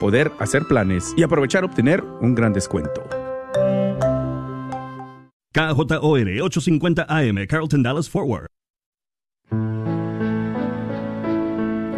[0.00, 3.04] poder hacer planes y aprovechar obtener un gran descuento.
[5.52, 8.46] KJOR 850 AM, Carlton Dallas Forward.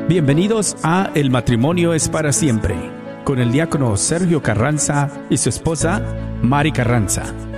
[0.09, 2.75] Bienvenidos a El matrimonio es para siempre,
[3.25, 6.03] con el diácono Sergio Carranza y su esposa
[6.43, 7.52] Mari Carranza.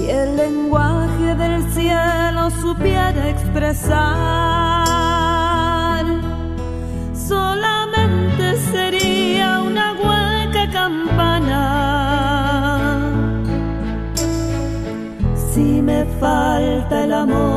[0.00, 4.06] y el lenguaje del cielo supiera expresar,
[7.12, 11.60] solamente sería una hueca campana.
[15.52, 17.53] Si me falta el amor,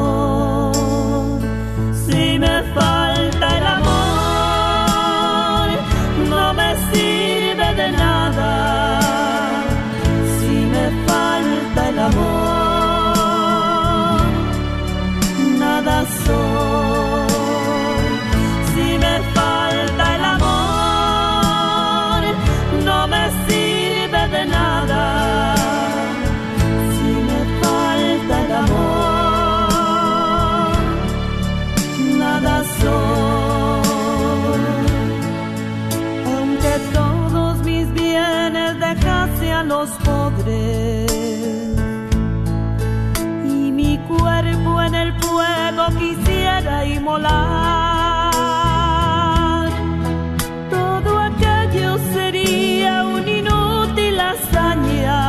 [50.70, 55.22] Todo aquello sería una inútil hazaña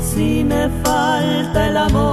[0.00, 2.11] si me falta el amor.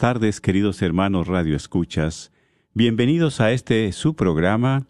[0.00, 2.32] Tardes, queridos hermanos Radio Escuchas.
[2.72, 4.86] Bienvenidos a este su programa.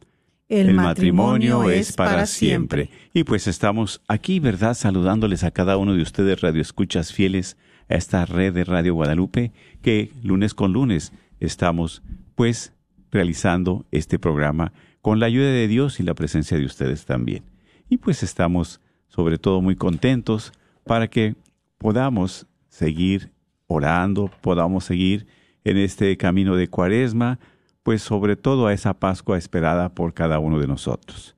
[0.48, 2.90] El, matrimonio, es para siempre.
[3.12, 4.74] Y pues estamos aquí, ¿verdad?
[4.74, 7.56] Saludándoles a cada uno de ustedes, Radio Escuchas fieles,
[7.88, 9.50] a esta red de Radio Guadalupe,
[9.82, 12.04] que lunes con lunes estamos,
[12.36, 12.72] pues,
[13.10, 14.72] realizando este programa
[15.02, 17.42] con la ayuda de Dios y la presencia de ustedes también.
[17.88, 20.52] Y pues estamos, sobre todo, muy contentos
[20.84, 21.34] para que
[21.78, 23.32] podamos seguir
[23.70, 25.28] orando, podamos seguir
[25.62, 27.38] en este camino de cuaresma,
[27.84, 31.36] pues sobre todo a esa Pascua esperada por cada uno de nosotros.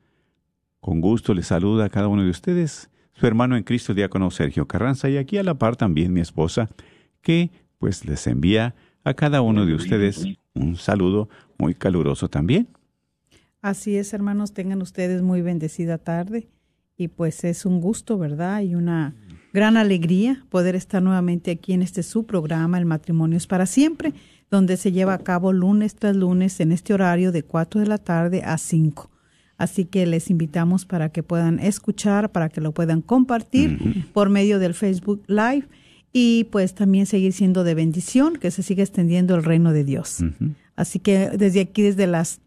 [0.80, 4.30] Con gusto les saluda a cada uno de ustedes, su hermano en Cristo, el diácono
[4.30, 6.70] Sergio Carranza, y aquí a la par también mi esposa,
[7.20, 8.74] que pues les envía
[9.04, 10.24] a cada uno de ustedes
[10.54, 12.66] un saludo muy caluroso también.
[13.60, 16.48] Así es, hermanos, tengan ustedes muy bendecida tarde
[16.96, 18.62] y pues es un gusto, ¿verdad?
[18.62, 19.14] Y una
[19.52, 24.14] gran alegría poder estar nuevamente aquí en este su programa, El matrimonio es para siempre,
[24.50, 27.98] donde se lleva a cabo lunes tras lunes en este horario de 4 de la
[27.98, 29.10] tarde a 5.
[29.58, 34.58] Así que les invitamos para que puedan escuchar, para que lo puedan compartir por medio
[34.58, 35.68] del Facebook Live
[36.12, 40.18] y pues también seguir siendo de bendición, que se siga extendiendo el reino de Dios.
[40.76, 42.40] Así que desde aquí, desde las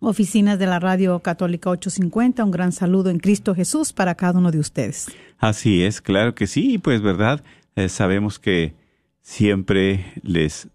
[0.00, 2.44] oficinas de la Radio Católica 850.
[2.44, 5.10] Un gran saludo en Cristo Jesús para cada uno de ustedes.
[5.38, 7.42] Así es, claro que sí, pues verdad,
[7.74, 8.74] eh, sabemos que
[9.20, 10.68] siempre les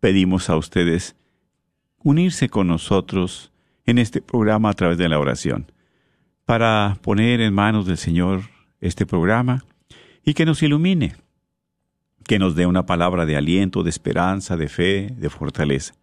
[0.00, 1.16] pedimos a ustedes
[2.02, 3.52] unirse con nosotros
[3.84, 5.70] en este programa a través de la oración,
[6.44, 8.42] para poner en manos del Señor
[8.80, 9.64] este programa
[10.24, 11.16] y que nos ilumine,
[12.24, 15.94] que nos dé una palabra de aliento, de esperanza, de fe, de fortaleza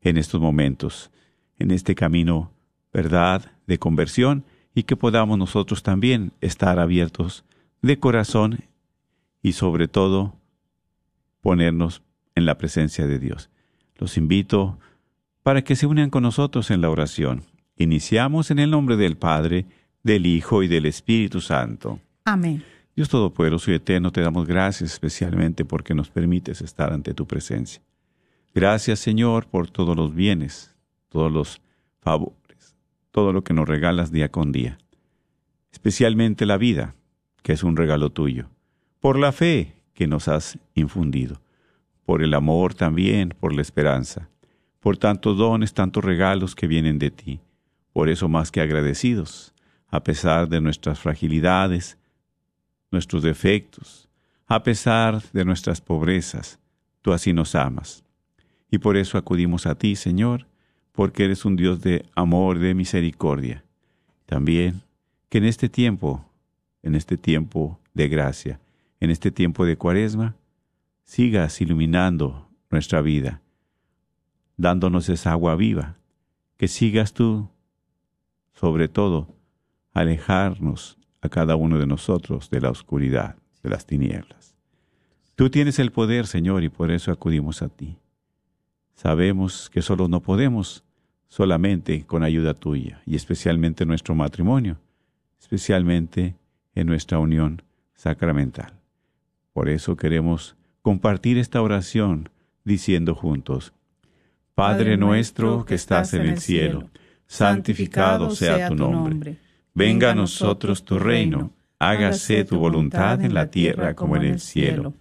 [0.00, 1.10] en estos momentos
[1.58, 2.50] en este camino,
[2.92, 7.44] verdad, de conversión, y que podamos nosotros también estar abiertos
[7.82, 8.64] de corazón
[9.42, 10.34] y sobre todo
[11.40, 12.02] ponernos
[12.34, 13.50] en la presencia de Dios.
[13.96, 14.78] Los invito
[15.42, 17.42] para que se unan con nosotros en la oración.
[17.76, 19.66] Iniciamos en el nombre del Padre,
[20.02, 22.00] del Hijo y del Espíritu Santo.
[22.24, 22.64] Amén.
[22.96, 27.82] Dios Todopoderoso y Eterno, te damos gracias especialmente porque nos permites estar ante tu presencia.
[28.54, 30.73] Gracias, Señor, por todos los bienes,
[31.14, 31.62] todos los
[32.00, 32.74] favores,
[33.12, 34.78] todo lo que nos regalas día con día,
[35.70, 36.96] especialmente la vida,
[37.44, 38.48] que es un regalo tuyo,
[38.98, 41.40] por la fe que nos has infundido,
[42.04, 44.28] por el amor también, por la esperanza,
[44.80, 47.38] por tantos dones, tantos regalos que vienen de ti,
[47.92, 49.54] por eso más que agradecidos,
[49.86, 51.96] a pesar de nuestras fragilidades,
[52.90, 54.08] nuestros defectos,
[54.48, 56.58] a pesar de nuestras pobrezas,
[57.02, 58.02] tú así nos amas.
[58.68, 60.48] Y por eso acudimos a ti, Señor,
[60.94, 63.64] porque eres un Dios de amor, de misericordia.
[64.26, 64.82] También
[65.28, 66.24] que en este tiempo,
[66.84, 68.60] en este tiempo de gracia,
[69.00, 70.36] en este tiempo de cuaresma,
[71.02, 73.42] sigas iluminando nuestra vida,
[74.56, 75.96] dándonos esa agua viva,
[76.56, 77.50] que sigas tú,
[78.52, 79.34] sobre todo,
[79.94, 84.54] alejarnos a cada uno de nosotros de la oscuridad, de las tinieblas.
[85.34, 87.98] Tú tienes el poder, Señor, y por eso acudimos a ti.
[88.94, 90.84] Sabemos que solo no podemos,
[91.28, 94.78] solamente con ayuda tuya, y especialmente en nuestro matrimonio,
[95.38, 96.36] especialmente
[96.74, 97.62] en nuestra unión
[97.94, 98.72] sacramental.
[99.52, 102.28] Por eso queremos compartir esta oración
[102.64, 103.72] diciendo juntos,
[104.54, 106.88] Padre nuestro que estás en el cielo,
[107.26, 109.38] santificado sea tu nombre.
[109.74, 114.94] Venga a nosotros tu reino, hágase tu voluntad en la tierra como en el cielo.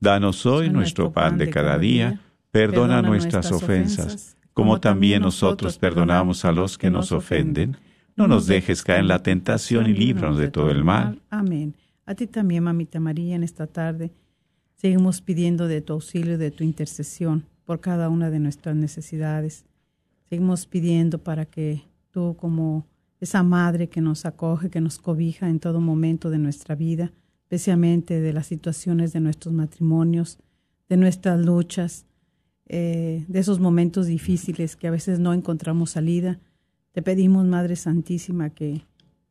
[0.00, 2.20] Danos hoy nuestro pan de cada día
[2.50, 7.76] Perdona nuestras ofensas, como también nosotros perdonamos a los que nos ofenden.
[8.16, 11.20] No nos dejes caer en la tentación y líbranos de todo el mal.
[11.30, 11.74] Amén.
[12.06, 14.10] A ti también, mamita María, en esta tarde
[14.74, 19.66] seguimos pidiendo de tu auxilio, de tu intercesión por cada una de nuestras necesidades.
[20.28, 22.86] Seguimos pidiendo para que tú, como
[23.20, 27.12] esa madre que nos acoge, que nos cobija en todo momento de nuestra vida,
[27.42, 30.38] especialmente de las situaciones de nuestros matrimonios,
[30.88, 32.06] de nuestras luchas,
[32.68, 36.38] eh, de esos momentos difíciles que a veces no encontramos salida.
[36.92, 38.82] Te pedimos, Madre Santísima, que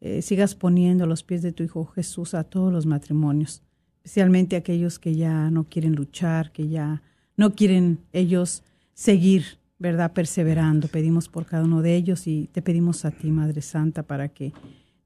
[0.01, 3.61] eh, sigas poniendo a los pies de tu Hijo Jesús a todos los matrimonios,
[3.97, 7.03] especialmente aquellos que ya no quieren luchar, que ya
[7.35, 8.63] no quieren ellos
[8.95, 10.13] seguir, ¿verdad?
[10.13, 10.87] Perseverando.
[10.87, 14.51] Pedimos por cada uno de ellos y te pedimos a ti, Madre Santa, para que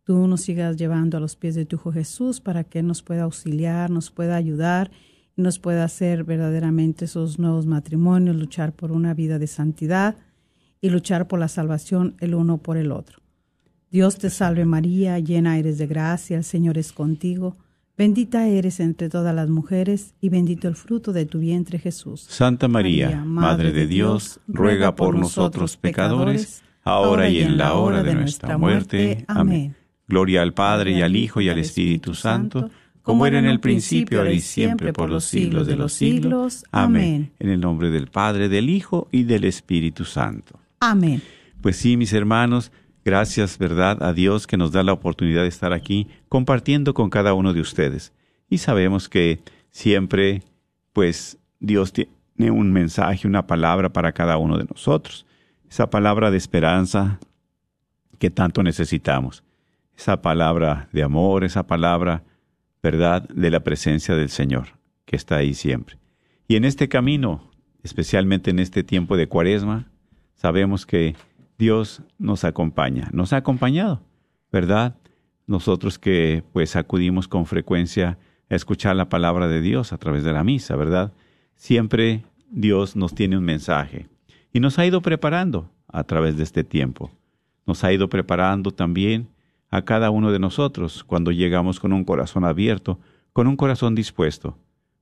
[0.05, 3.23] tú nos sigas llevando a los pies de tu Hijo Jesús, para que nos pueda
[3.23, 4.89] auxiliar, nos pueda ayudar
[5.41, 10.15] nos pueda hacer verdaderamente esos nuevos matrimonios, luchar por una vida de santidad
[10.81, 13.19] y luchar por la salvación el uno por el otro.
[13.91, 17.57] Dios te salve María, llena eres de gracia, el Señor es contigo.
[17.97, 22.21] Bendita eres entre todas las mujeres y bendito el fruto de tu vientre Jesús.
[22.21, 28.15] Santa María, Madre de Dios, ruega por nosotros pecadores, ahora y en la hora de
[28.15, 29.25] nuestra muerte.
[29.27, 29.75] Amén.
[30.07, 32.69] Gloria al Padre y al Hijo y al Espíritu Santo,
[33.01, 36.63] como era en el principio, ahora y siempre, por los siglos de los siglos.
[36.71, 37.31] Amén.
[37.39, 40.59] En el nombre del Padre, del Hijo y del Espíritu Santo.
[40.79, 41.21] Amén.
[41.61, 42.71] Pues sí, mis hermanos,
[43.03, 47.33] Gracias, ¿verdad?, a Dios que nos da la oportunidad de estar aquí compartiendo con cada
[47.33, 48.13] uno de ustedes.
[48.47, 49.41] Y sabemos que
[49.71, 50.43] siempre,
[50.93, 55.25] pues, Dios tiene un mensaje, una palabra para cada uno de nosotros.
[55.67, 57.19] Esa palabra de esperanza
[58.19, 59.43] que tanto necesitamos.
[59.97, 62.23] Esa palabra de amor, esa palabra,
[62.81, 65.97] ¿verdad?, de la presencia del Señor, que está ahí siempre.
[66.47, 67.51] Y en este camino,
[67.83, 69.91] especialmente en este tiempo de cuaresma,
[70.35, 71.15] sabemos que
[71.57, 74.01] Dios nos acompaña, nos ha acompañado,
[74.51, 74.95] ¿verdad?
[75.47, 78.17] Nosotros que pues acudimos con frecuencia
[78.49, 81.13] a escuchar la palabra de Dios a través de la misa, ¿verdad?
[81.55, 84.07] Siempre Dios nos tiene un mensaje
[84.51, 87.11] y nos ha ido preparando a través de este tiempo.
[87.65, 89.29] Nos ha ido preparando también
[89.71, 92.99] a cada uno de nosotros cuando llegamos con un corazón abierto,
[93.33, 94.57] con un corazón dispuesto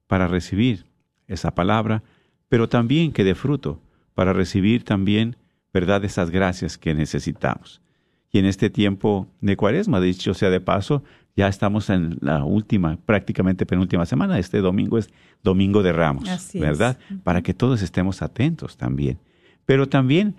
[0.08, 0.86] para recibir
[1.28, 2.04] esa palabra,
[2.48, 3.82] pero también que dé fruto,
[4.14, 5.36] para recibir también
[5.74, 6.04] ¿verdad?
[6.04, 7.82] Esas gracias que necesitamos.
[8.32, 11.04] Y en este tiempo de cuaresma, dicho sea de paso,
[11.36, 14.38] ya estamos en la última, prácticamente penúltima semana.
[14.40, 15.10] Este domingo es
[15.44, 16.98] Domingo de Ramos, ¿verdad?
[17.24, 19.20] Para que todos estemos atentos también.
[19.66, 20.36] Pero también,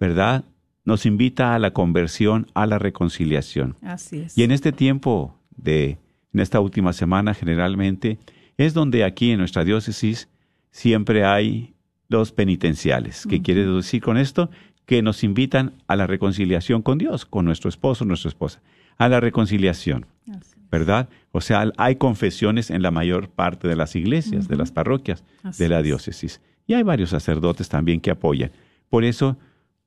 [0.00, 0.44] ¿verdad?
[0.88, 3.76] Nos invita a la conversión, a la reconciliación.
[3.82, 4.38] Así es.
[4.38, 5.98] Y en este tiempo de,
[6.32, 8.18] en esta última semana generalmente,
[8.56, 10.28] es donde aquí en nuestra diócesis
[10.70, 11.74] siempre hay
[12.08, 13.26] los penitenciales.
[13.28, 14.50] ¿Qué quiere decir con esto?
[14.88, 18.62] que nos invitan a la reconciliación con Dios, con nuestro esposo, nuestra esposa,
[18.96, 20.06] a la reconciliación,
[20.70, 21.10] ¿verdad?
[21.30, 25.24] O sea, hay confesiones en la mayor parte de las iglesias, de las parroquias
[25.58, 26.40] de la diócesis.
[26.66, 28.50] Y hay varios sacerdotes también que apoyan.
[28.88, 29.36] Por eso,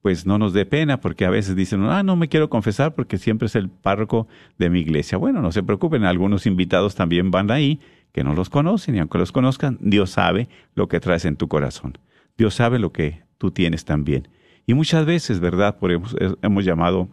[0.01, 3.17] pues no nos dé pena, porque a veces dicen, ah, no me quiero confesar porque
[3.17, 4.27] siempre es el párroco
[4.57, 5.17] de mi iglesia.
[5.17, 7.79] Bueno, no se preocupen, algunos invitados también van ahí
[8.11, 11.47] que no los conocen y aunque los conozcan, Dios sabe lo que traes en tu
[11.47, 11.97] corazón.
[12.37, 14.27] Dios sabe lo que tú tienes también.
[14.65, 15.77] Y muchas veces, ¿verdad?
[15.77, 17.07] Por hemos, hemos llamado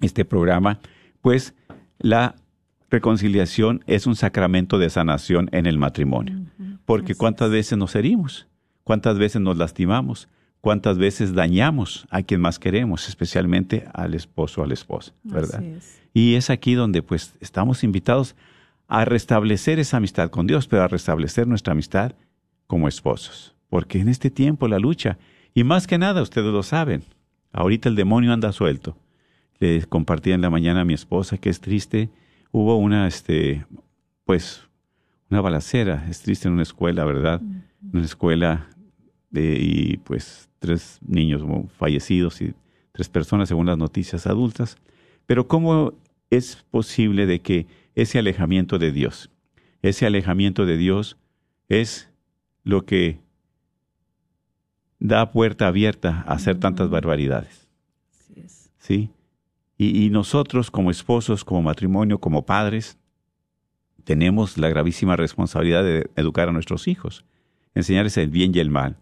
[0.00, 0.78] este programa,
[1.20, 1.54] pues
[1.98, 2.36] la
[2.90, 6.36] reconciliación es un sacramento de sanación en el matrimonio.
[6.84, 8.46] Porque cuántas veces nos herimos,
[8.84, 10.28] cuántas veces nos lastimamos,
[10.60, 15.62] cuántas veces dañamos a quien más queremos, especialmente al esposo o a la esposa, ¿verdad?
[16.12, 18.34] Y es aquí donde pues estamos invitados
[18.88, 22.12] a restablecer esa amistad con Dios, pero a restablecer nuestra amistad
[22.66, 23.54] como esposos.
[23.68, 25.18] Porque en este tiempo la lucha
[25.56, 27.02] y más que nada, ustedes lo saben,
[27.50, 28.94] ahorita el demonio anda suelto.
[29.58, 32.10] Le compartí en la mañana a mi esposa que es triste.
[32.52, 33.64] Hubo una, este,
[34.26, 34.68] pues,
[35.30, 36.06] una balacera.
[36.10, 37.40] Es triste en una escuela, ¿verdad?
[37.40, 38.68] En una escuela
[39.32, 41.42] y pues tres niños
[41.76, 42.54] fallecidos y
[42.92, 44.76] tres personas según las noticias adultas.
[45.26, 45.94] Pero ¿cómo
[46.30, 49.30] es posible de que ese alejamiento de Dios,
[49.82, 51.16] ese alejamiento de Dios
[51.68, 52.10] es
[52.64, 53.20] lo que
[54.98, 57.68] da puerta abierta a hacer tantas barbaridades.
[58.78, 59.10] ¿Sí?
[59.78, 62.96] Y, nosotros como esposos, como matrimonio, como padres,
[64.04, 67.26] tenemos la gravísima responsabilidad de educar a nuestros hijos,
[67.76, 68.96] enseñarles el bien y el mal.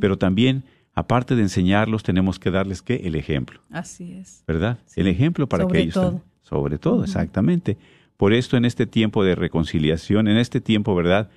[0.00, 0.62] Pero también,
[0.94, 3.02] aparte de enseñarlos, tenemos que darles ¿qué?
[3.04, 3.60] El ejemplo.
[3.70, 4.44] Así es.
[4.46, 4.78] ¿Verdad?
[4.94, 5.94] El ejemplo para que ellos...
[5.94, 6.22] Todo.
[6.42, 7.76] Sobre todo, exactamente.
[8.16, 11.28] Por esto en este tiempo de reconciliación, en este tiempo, ¿verdad?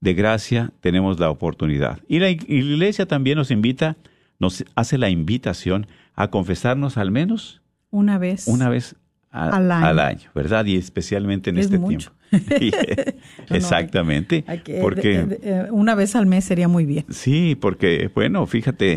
[0.00, 2.00] de gracia tenemos la oportunidad.
[2.08, 3.96] Y la iglesia también nos invita,
[4.38, 8.96] nos hace la invitación a confesarnos al menos una vez, una vez
[9.30, 10.30] al, año.
[10.34, 10.64] ¿verdad?
[10.66, 12.10] Y especialmente en este tiempo.
[13.50, 14.44] exactamente.
[14.80, 17.04] porque eh, una vez al mes sería muy bien.
[17.10, 18.92] Sí, porque bueno, fíjate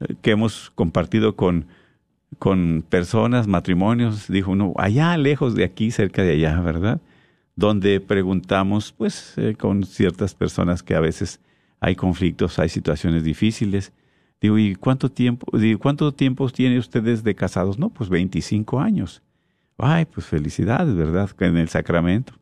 [0.00, 1.66] eh, que hemos compartido con
[2.38, 7.00] con personas, matrimonios, dijo uno, allá lejos de aquí, cerca de allá, ¿verdad?
[7.56, 11.40] donde preguntamos, pues, eh, con ciertas personas que a veces
[11.80, 13.92] hay conflictos, hay situaciones difíciles.
[14.40, 17.78] Digo, ¿y cuánto tiempo, digo, cuánto tiempo tienen ustedes de casados?
[17.78, 19.22] No, pues 25 años.
[19.78, 21.30] Ay, pues felicidades, ¿verdad?
[21.40, 22.34] En el sacramento.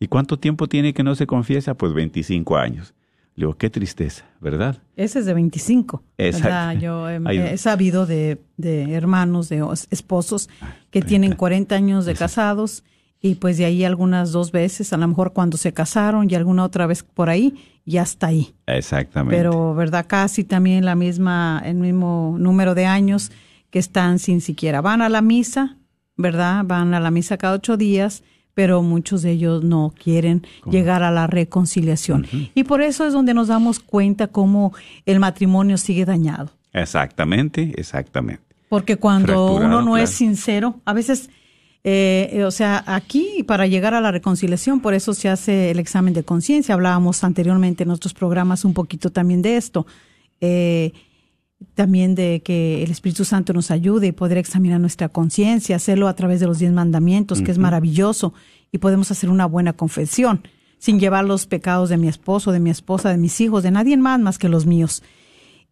[0.00, 1.74] ¿Y cuánto tiempo tiene que no se confiesa?
[1.74, 2.94] Pues 25 años.
[3.34, 4.82] Le digo, qué tristeza, ¿verdad?
[4.96, 6.02] Ese es de 25.
[6.18, 6.80] Exacto.
[6.80, 10.48] Yo he, sabido de, de, hermanos, de esposos
[10.90, 12.82] que tienen 40 años de casados
[13.20, 16.64] y pues de ahí algunas dos veces, a lo mejor cuando se casaron y alguna
[16.64, 17.54] otra vez por ahí,
[17.84, 18.54] ya está ahí.
[18.66, 19.36] Exactamente.
[19.36, 20.06] Pero, ¿verdad?
[20.08, 23.32] Casi también la misma, el mismo número de años
[23.70, 24.80] que están sin siquiera.
[24.80, 25.77] Van a la misa,
[26.18, 26.64] ¿verdad?
[26.66, 28.22] Van a la misa cada ocho días,
[28.52, 32.26] pero muchos de ellos no quieren llegar a la reconciliación.
[32.54, 34.74] Y por eso es donde nos damos cuenta cómo
[35.06, 36.50] el matrimonio sigue dañado.
[36.72, 38.42] Exactamente, exactamente.
[38.68, 41.30] Porque cuando Fracturado, uno no es sincero, a veces,
[41.84, 46.12] eh, o sea, aquí para llegar a la reconciliación, por eso se hace el examen
[46.12, 46.74] de conciencia.
[46.74, 49.86] Hablábamos anteriormente en nuestros programas un poquito también de esto.
[50.40, 50.92] Eh,
[51.74, 56.14] también de que el Espíritu Santo nos ayude y poder examinar nuestra conciencia, hacerlo a
[56.14, 58.32] través de los diez mandamientos, que es maravilloso,
[58.70, 60.42] y podemos hacer una buena confesión,
[60.78, 63.96] sin llevar los pecados de mi esposo, de mi esposa, de mis hijos, de nadie
[63.96, 65.02] más más que los míos.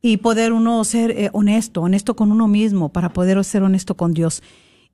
[0.02, 4.12] Y poder uno ser eh, honesto, honesto con uno mismo, para poder ser honesto con
[4.12, 4.42] Dios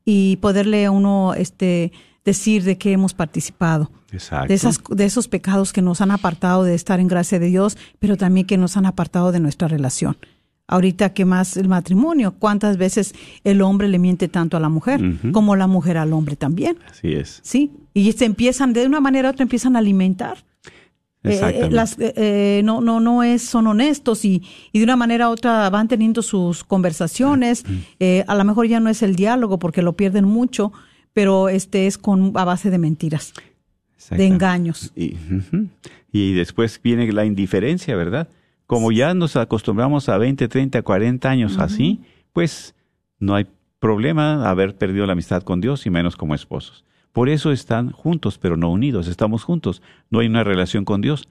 [0.05, 1.93] y poderle a uno este,
[2.25, 4.49] decir de qué hemos participado Exacto.
[4.49, 7.77] de, esas, de esos pecados que nos han apartado de estar en gracia de Dios,
[7.99, 10.17] pero también que nos han apartado de nuestra relación.
[10.73, 13.15] Ahorita que más el matrimonio, cuántas veces
[13.45, 15.01] el hombre le miente tanto a la mujer,
[15.31, 17.41] como la mujer al hombre también, Así es.
[17.43, 17.71] ¿sí?
[17.93, 20.39] Y se empiezan, de una manera u otra empiezan a alimentar.
[21.25, 24.97] Eh, eh, las, eh, eh, no, no, no es, son honestos y, y de una
[24.97, 27.65] manera u otra van teniendo sus conversaciones.
[28.01, 30.73] Eh, a lo mejor ya no es el diálogo porque lo pierden mucho,
[31.13, 33.35] pero este es con a base de mentiras,
[34.11, 34.91] de engaños.
[34.97, 35.17] Y,
[36.11, 38.29] y después viene la indiferencia, ¿verdad?
[38.73, 42.01] Como ya nos acostumbramos a 20, 30, 40 años así,
[42.33, 42.75] pues
[43.19, 43.47] no hay
[43.81, 46.87] problema haber perdido la amistad con Dios y menos como esposos.
[47.13, 49.09] Por eso están juntos, pero no unidos.
[49.09, 49.83] Estamos juntos.
[50.09, 51.29] No hay una relación con Dios.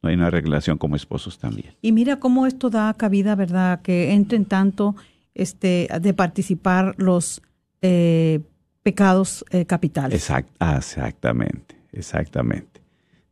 [0.00, 1.74] No hay una relación como esposos también.
[1.82, 3.82] Y mira cómo esto da cabida, ¿verdad?
[3.82, 4.96] Que entren tanto
[5.34, 7.42] este, de participar los
[7.82, 8.40] eh,
[8.82, 10.18] pecados eh, capitales.
[10.30, 12.80] Exact- ah, exactamente, exactamente.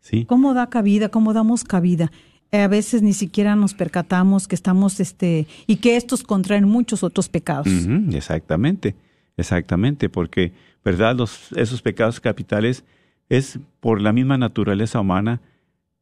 [0.01, 0.27] ¿Sí?
[0.27, 1.09] ¿Cómo da cabida?
[1.09, 2.13] ¿Cómo damos cabida?
[2.63, 7.29] A veces ni siquiera nos percatamos que estamos, este, y que estos contraen muchos otros
[7.29, 7.69] pecados.
[8.13, 8.95] Exactamente,
[9.37, 10.53] exactamente, porque,
[10.85, 11.17] ¿verdad?
[11.17, 12.85] Los, esos pecados capitales
[13.29, 15.41] es por la misma naturaleza humana,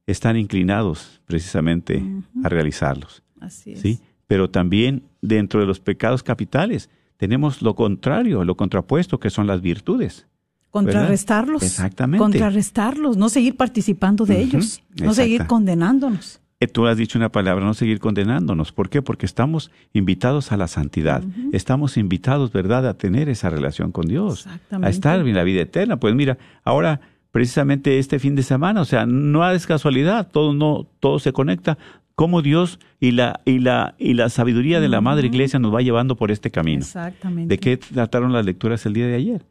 [0.07, 2.03] están inclinados precisamente
[2.43, 3.81] a realizarlos, Así es.
[3.81, 4.01] ¿sí?
[4.27, 9.61] Pero también dentro de los pecados capitales tenemos lo contrario, lo contrapuesto, que son las
[9.61, 10.27] virtudes.
[10.71, 11.63] Contrarrestarlos.
[11.63, 12.19] Exactamente.
[12.19, 16.41] Contrarrestarlos, no seguir participando de ellos, no seguir condenándonos.
[16.67, 18.73] Tú has dicho una palabra, no seguir condenándonos.
[18.73, 19.03] ¿Por qué?
[19.03, 21.23] Porque estamos invitados a la santidad.
[21.53, 24.47] Estamos invitados, ¿verdad?, a tener esa relación con Dios.
[24.47, 24.87] Exactamente.
[24.87, 25.99] A estar en la vida eterna.
[25.99, 27.01] Pues mira, ahora
[27.31, 31.79] precisamente este fin de semana, o sea, no es casualidad, todo no todo se conecta.
[32.15, 35.83] Cómo Dios y la y la y la sabiduría de la Madre Iglesia nos va
[35.83, 36.83] llevando por este camino.
[36.83, 37.53] Exactamente.
[37.53, 39.45] ¿De qué trataron las lecturas el día de ayer?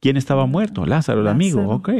[0.00, 0.84] ¿Quién estaba muerto?
[0.84, 1.66] Lázaro, el amigo.
[1.68, 1.90] Ok.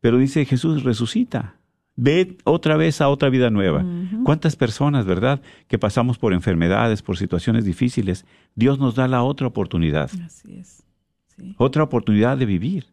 [0.00, 1.56] Pero dice Jesús, resucita.
[1.94, 3.84] Ve otra vez a otra vida nueva.
[4.24, 8.24] ¿Cuántas personas, verdad, que pasamos por enfermedades, por situaciones difíciles?
[8.54, 10.84] Dios nos da la otra oportunidad, Así es.
[11.36, 11.54] Sí.
[11.58, 12.86] otra oportunidad de vivir.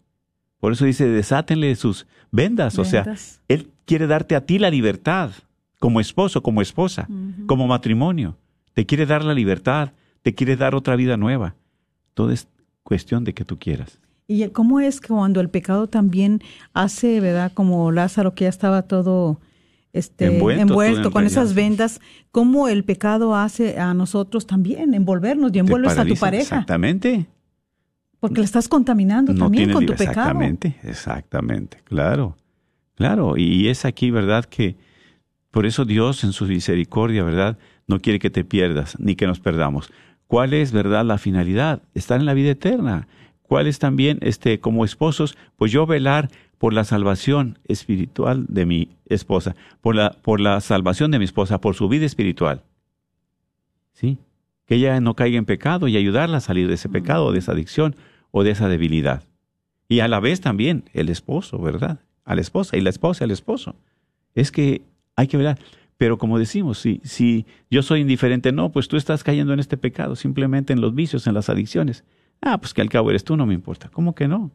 [0.60, 2.78] Por eso dice, desátenle sus vendas.
[2.78, 3.06] O sea.
[3.48, 5.32] Él quiere darte a ti la libertad,
[5.80, 7.08] como esposo, como esposa,
[7.48, 8.38] como matrimonio.
[8.74, 11.56] Te quiere dar la libertad, te quiere dar otra vida nueva.
[12.14, 12.48] Todo es
[12.84, 14.00] cuestión de que tú quieras.
[14.30, 17.52] Y cómo es que cuando el pecado también hace, ¿verdad?
[17.52, 19.40] Como Lázaro que ya estaba todo
[19.92, 22.00] este, Envuelto, envuelto, con esas vendas,
[22.32, 27.26] cómo el pecado hace a nosotros también envolvernos y envuelves a tu pareja, Exactamente.
[28.20, 30.12] porque la estás contaminando no también tiene con tu pecado.
[30.12, 32.38] Exactamente, exactamente, claro,
[32.94, 33.36] claro.
[33.36, 34.46] Y es aquí, ¿verdad?
[34.46, 34.78] Que
[35.50, 37.58] por eso Dios en su misericordia, ¿verdad?
[37.88, 39.92] No quiere que te pierdas ni que nos perdamos.
[40.28, 41.82] ¿Cuál es, verdad, la finalidad?
[41.96, 43.08] Estar en la vida eterna.
[43.50, 48.90] ¿Cuál es también, este, como esposos, pues yo velar por la salvación espiritual de mi
[49.08, 52.62] esposa, por la, por la salvación de mi esposa, por su vida espiritual?
[53.92, 54.20] ¿Sí?
[54.68, 57.54] Que ella no caiga en pecado y ayudarla a salir de ese pecado, de esa
[57.54, 57.96] adicción
[58.30, 59.24] o de esa debilidad.
[59.88, 62.02] Y a la vez también el esposo, ¿verdad?
[62.26, 63.76] A la esposa y la esposa al esposo.
[64.36, 64.84] Es que
[65.16, 65.58] hay que velar.
[65.98, 69.76] Pero como decimos, si, si yo soy indiferente, no, pues tú estás cayendo en este
[69.76, 72.04] pecado, simplemente en los vicios, en las adicciones.
[72.42, 73.90] Ah, pues que al cabo eres tú, no me importa.
[73.92, 74.52] ¿Cómo que no?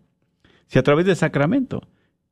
[0.67, 1.83] Si a través del sacramento,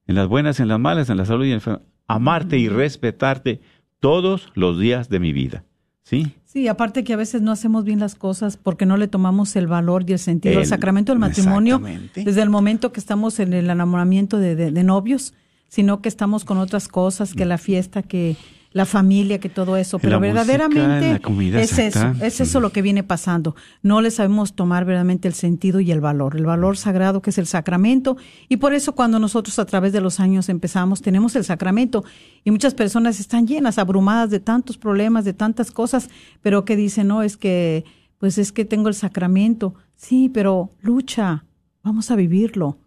[0.06, 3.60] en las buenas, en las malas, en la salud y en enfermedad, amarte y respetarte
[4.00, 5.64] todos los días de mi vida.
[6.04, 6.34] ¿Sí?
[6.44, 9.68] Sí, aparte que a veces no hacemos bien las cosas porque no le tomamos el
[9.68, 11.80] valor y el sentido al El- sacramento del matrimonio
[12.14, 15.32] desde el momento que estamos en el enamoramiento de, de- de novios,
[15.68, 18.36] sino que estamos con otras cosas, que la fiesta, que
[18.72, 19.98] la familia, que todo eso.
[19.98, 23.54] Pero verdaderamente la comida, es eso, es eso lo que viene pasando.
[23.82, 27.38] No le sabemos tomar verdaderamente el sentido y el valor, el valor sagrado que es
[27.38, 28.16] el sacramento.
[28.48, 32.04] Y por eso cuando nosotros a través de los años empezamos, tenemos el sacramento
[32.44, 36.08] y muchas personas están llenas, abrumadas de tantos problemas, de tantas cosas,
[36.40, 37.84] pero que dicen, no, es que,
[38.18, 39.74] pues es que tengo el sacramento.
[39.96, 41.44] Sí, pero lucha,
[41.82, 42.78] vamos a vivirlo.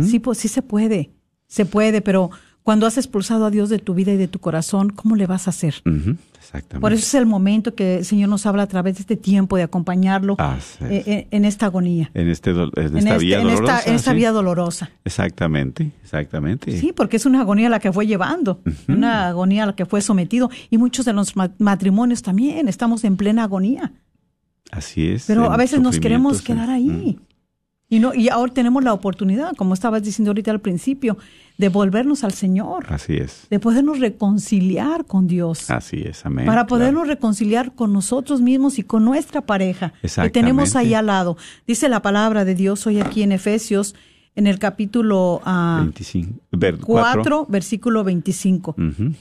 [0.00, 1.10] Sí, pues sí se puede,
[1.48, 2.30] se puede, pero
[2.66, 5.46] cuando has expulsado a Dios de tu vida y de tu corazón, ¿cómo le vas
[5.46, 5.76] a hacer?
[6.36, 6.80] Exactamente.
[6.80, 9.56] Por eso es el momento que el Señor nos habla a través de este tiempo
[9.56, 10.76] de acompañarlo es.
[10.82, 13.88] eh, eh, en esta agonía, en, este, en esta en, este- vía en esta, dolorosa.
[13.88, 14.20] en esta sí.
[14.24, 14.90] dolorosa.
[15.04, 16.76] Exactamente, exactamente.
[16.76, 20.00] Sí, porque es una agonía la que fue llevando, una agonía a la que fue
[20.00, 20.50] sometido.
[20.68, 23.92] Y muchos de los ma- matrimonios también estamos en plena agonía.
[24.72, 25.26] Así es.
[25.28, 27.20] Pero a veces nos queremos quedar ahí.
[27.88, 31.16] Y, no, y ahora tenemos la oportunidad, como estabas diciendo ahorita al principio,
[31.58, 33.46] de volvernos al Señor, Así es.
[33.48, 35.70] de podernos reconciliar con Dios.
[35.70, 36.44] Así es, amén.
[36.44, 36.68] para claro.
[36.68, 41.36] podernos reconciliar con nosotros mismos y con nuestra pareja que tenemos ahí al lado.
[41.66, 43.94] Dice la palabra de Dios hoy aquí en Efesios,
[44.34, 47.46] en el capítulo ah, 25, ver- 4, cuatro.
[47.48, 48.74] versículo 25.
[48.78, 49.12] Ujú.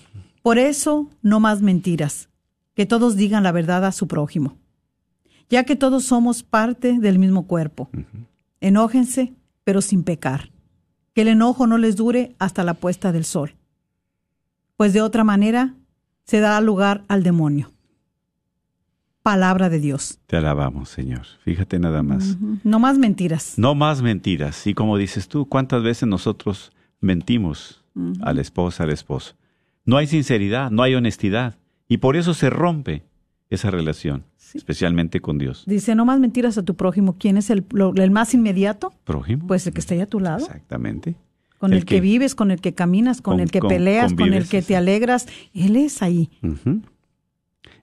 [0.41, 2.27] Por eso, no más mentiras,
[2.75, 4.57] que todos digan la verdad a su prójimo,
[5.49, 7.89] ya que todos somos parte del mismo cuerpo.
[8.59, 10.51] Enójense, pero sin pecar.
[11.15, 13.55] Que el enojo no les dure hasta la puesta del sol,
[14.77, 15.73] pues de otra manera
[16.25, 17.71] se dará lugar al demonio.
[19.23, 20.19] Palabra de Dios.
[20.27, 21.25] Te alabamos, Señor.
[21.43, 22.37] Fíjate nada más.
[22.63, 23.53] No más mentiras.
[23.57, 24.67] No más mentiras.
[24.67, 27.83] Y como dices tú, ¿cuántas veces nosotros mentimos
[28.21, 29.33] a la esposa, al esposo?
[29.83, 31.55] No hay sinceridad, no hay honestidad.
[31.87, 33.03] Y por eso se rompe
[33.49, 35.63] esa relación, especialmente con Dios.
[35.67, 37.15] Dice, no más mentiras a tu prójimo.
[37.19, 38.93] ¿Quién es el, lo- el más inmediato?
[39.03, 39.45] Prójimo.
[39.47, 40.45] Pues el que está ahí a tu lado.
[40.45, 41.15] Exactamente.
[41.57, 44.33] Con el, que, vives, con el que caminas, con, con- el que con- peleas, con
[44.33, 45.27] el que te alegras.
[45.53, 46.29] Él es ahí.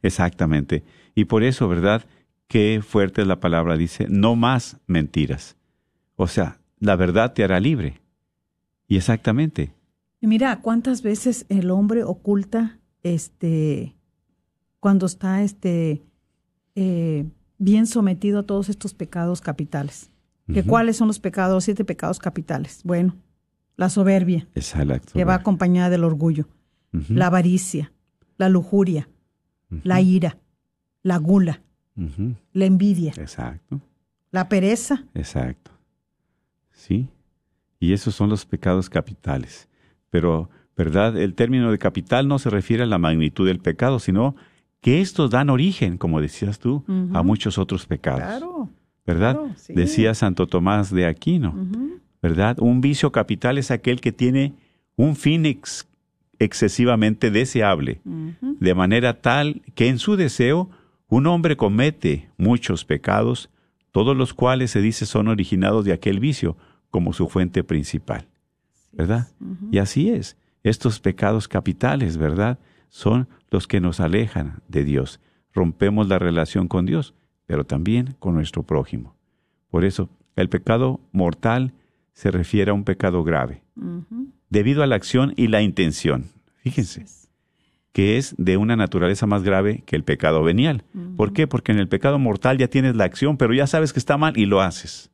[0.02, 0.82] Exactamente.
[1.14, 2.04] Y por eso, ¿verdad?
[2.48, 3.76] Qué fuerte es la palabra.
[3.76, 5.56] Dice, no más mentiras.
[6.16, 8.00] O sea, la verdad te hará libre.
[8.88, 9.72] Y exactamente.
[10.20, 13.96] Mira, cuántas veces el hombre oculta, este,
[14.82, 16.02] cuando está, este,
[16.74, 17.24] eh,
[17.56, 20.10] bien sometido a todos estos pecados capitales.
[20.52, 20.64] ¿Que.
[20.64, 22.80] ¿Cuáles son los pecados, los siete pecados capitales?
[22.82, 23.14] Bueno,
[23.76, 24.48] la soberbia,
[24.84, 26.48] la que va acompañada del orgullo,
[27.08, 27.92] la avaricia,
[28.38, 29.08] la lujuria,
[29.84, 30.38] la ira,
[31.04, 31.62] la gula,
[32.52, 33.80] la envidia, Exacto.
[34.32, 35.70] la pereza, Exacto.
[36.72, 37.08] Sí.
[37.78, 39.68] Y esos son los pecados capitales.
[40.10, 41.16] Pero, ¿verdad?
[41.16, 44.34] El término de capital no se refiere a la magnitud del pecado, sino
[44.82, 48.20] que estos dan origen, como decías tú, a muchos otros pecados.
[48.20, 48.68] Claro.
[49.06, 49.36] ¿Verdad?
[49.36, 49.72] claro, sí.
[49.72, 51.54] Decía Santo Tomás de Aquino.
[52.20, 52.58] ¿verdad?
[52.60, 54.52] Un vicio capital es aquel que tiene
[54.96, 55.88] un fin ex-
[56.38, 60.70] excesivamente deseable, de manera tal que en su deseo
[61.08, 63.50] un hombre comete muchos pecados,
[63.90, 66.56] todos los cuales se dice son originados de aquel vicio
[66.90, 68.26] como su fuente principal.
[68.92, 69.28] ¿Verdad?
[69.70, 70.36] Y así es.
[70.62, 72.58] Estos pecados capitales, ¿verdad?
[72.92, 75.18] Son los que nos alejan de Dios.
[75.54, 77.14] Rompemos la relación con Dios,
[77.46, 79.16] pero también con nuestro prójimo.
[79.70, 81.72] Por eso, el pecado mortal
[82.12, 83.62] se refiere a un pecado grave,
[84.50, 86.26] debido a la acción y la intención.
[86.56, 87.06] Fíjense,
[87.92, 90.84] que es de una naturaleza más grave que el pecado venial.
[91.16, 91.46] ¿Por qué?
[91.46, 94.36] Porque en el pecado mortal ya tienes la acción, pero ya sabes que está mal
[94.36, 95.10] y lo haces.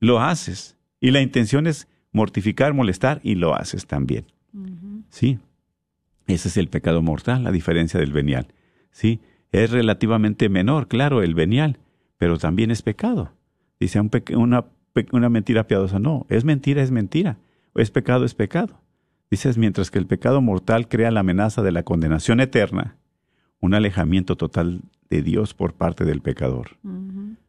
[0.00, 0.78] Lo haces.
[0.98, 4.24] Y la intención es mortificar, molestar y lo haces también.
[5.10, 5.38] Sí.
[6.28, 8.46] Ese es el pecado mortal, la diferencia del venial.
[8.92, 9.20] Sí.
[9.50, 11.78] Es relativamente menor, claro, el venial,
[12.18, 13.32] pero también es pecado.
[13.80, 14.66] Dice un una,
[15.12, 15.98] una mentira piadosa.
[15.98, 17.38] No, es mentira, es mentira.
[17.74, 18.80] Es pecado, es pecado.
[19.30, 22.96] Dices, mientras que el pecado mortal crea la amenaza de la condenación eterna,
[23.60, 26.76] un alejamiento total de Dios por parte del pecador,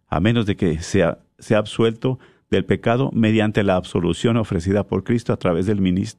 [0.08, 2.18] a menos de que sea, sea absuelto
[2.50, 6.18] del pecado mediante la absolución ofrecida por Cristo a través del minis-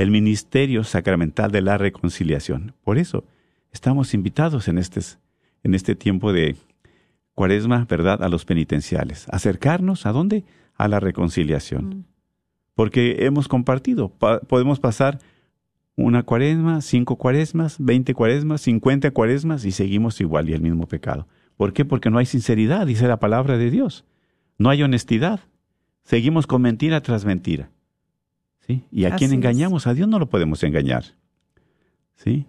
[0.00, 2.74] el ministerio sacramental de la reconciliación.
[2.82, 3.24] Por eso
[3.70, 5.00] estamos invitados en este,
[5.62, 6.56] en este tiempo de
[7.34, 9.26] cuaresma, ¿verdad?, a los penitenciales.
[9.30, 10.44] Acercarnos a dónde?
[10.74, 12.06] A la reconciliación.
[12.74, 15.18] Porque hemos compartido, pa- podemos pasar
[15.96, 21.26] una cuaresma, cinco cuaresmas, veinte cuaresmas, cincuenta cuaresmas y seguimos igual y el mismo pecado.
[21.58, 21.84] ¿Por qué?
[21.84, 24.06] Porque no hay sinceridad, dice la palabra de Dios.
[24.56, 25.40] No hay honestidad.
[26.04, 27.70] Seguimos con mentira tras mentira.
[28.74, 28.84] ¿Sí?
[28.92, 29.36] ¿Y a Así quién es.
[29.36, 29.86] engañamos?
[29.86, 31.04] A Dios no lo podemos engañar.
[32.16, 32.46] ¿Sí?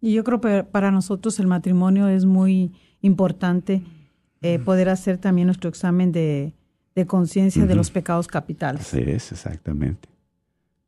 [0.00, 3.82] Y yo creo que para nosotros el matrimonio es muy importante
[4.40, 6.52] eh, poder hacer también nuestro examen de,
[6.94, 8.80] de conciencia de los pecados capitales.
[8.82, 10.08] Así es, exactamente.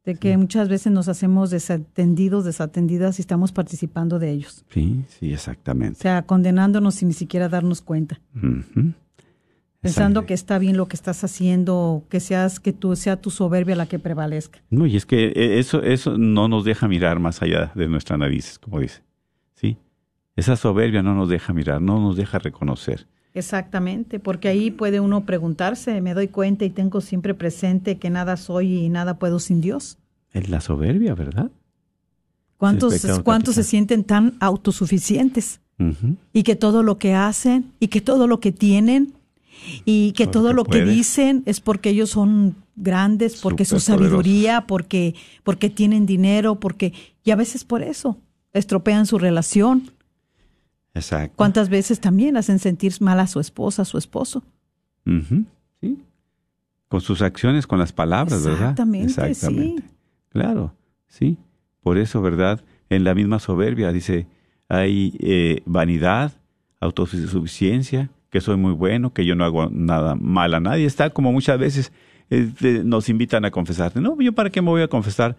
[0.05, 4.65] De que muchas veces nos hacemos desatendidos, desatendidas y estamos participando de ellos.
[4.69, 6.01] Sí, sí, O exactamente.
[6.01, 8.21] sea, condenándonos sin ni siquiera darnos cuenta.
[8.37, 8.93] Ujú.
[9.85, 13.77] Pensando que está bien lo que estás haciendo, que seas, que tú sea tu soberbia
[13.77, 14.61] la que prevalezca.
[14.71, 18.19] No, y es que eh, eso, eso no nos deja mirar más allá de nuestras
[18.19, 19.03] narices, como dice.
[19.55, 19.77] ¿Sí?
[20.37, 25.27] Esa soberbia no nos deja mirar, no nos deja reconocer Exactamente, porque ahí puede uno
[25.27, 29.61] preguntarse, me doy cuenta y tengo siempre presente que nada soy y nada puedo sin
[29.61, 29.99] Dios.
[30.31, 31.51] Es la soberbia, ¿verdad?
[32.57, 35.61] ¿Cuántos, ¿cuántos se sienten tan autosuficientes?
[36.33, 39.13] Y que todo lo que hacen y que todo lo que tienen
[39.85, 45.15] y que Todo lo que dicen es porque ellos son grandes, porque su sabiduría, porque,
[45.43, 48.19] porque tienen dinero, porque, y a veces por eso
[48.53, 49.91] estropean su relación.
[50.95, 51.35] Exacto.
[51.37, 54.43] ¿Cuántas veces también hacen sentir mal a su esposa, a su esposo?
[55.81, 55.99] Sí.
[56.89, 58.71] Con sus acciones, con las palabras, ¿verdad?
[58.71, 59.77] Exactamente, sí.
[60.31, 60.75] Claro,
[61.09, 61.37] sí.
[61.83, 62.65] Por eso, ¿verdad?
[62.89, 64.27] En la misma soberbia dice,
[64.69, 66.33] hay eh, vanidad,
[66.81, 70.87] autosuficiencia, que soy muy bueno, que yo no hago nada mal a nadie.
[70.87, 71.93] Está como muchas veces
[72.31, 74.01] este, nos invitan a confesarte.
[74.01, 75.37] No, yo para qué me voy a confesar.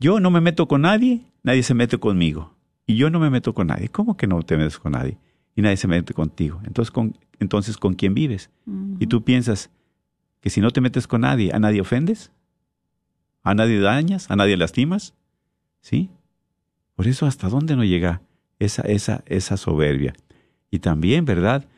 [0.00, 2.52] Yo no me meto con nadie, nadie se mete conmigo.
[2.84, 3.90] Y yo no me meto con nadie.
[3.90, 5.18] ¿Cómo que no te metes con nadie?
[5.54, 6.60] Y nadie se mete contigo.
[6.64, 8.50] Entonces, ¿con, entonces, ¿con quién vives?
[8.98, 9.70] Y tú piensas
[10.40, 12.32] que si no te metes con nadie, ¿a nadie ofendes?
[13.44, 14.28] ¿A nadie dañas?
[14.32, 15.14] ¿A nadie lastimas?
[15.80, 16.10] ¿Sí?
[16.96, 18.20] Por eso, ¿hasta dónde no llega
[18.58, 20.12] esa, esa, esa soberbia?
[20.72, 21.68] Y también, ¿verdad?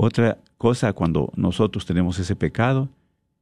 [0.00, 2.88] Otra cosa cuando nosotros tenemos ese pecado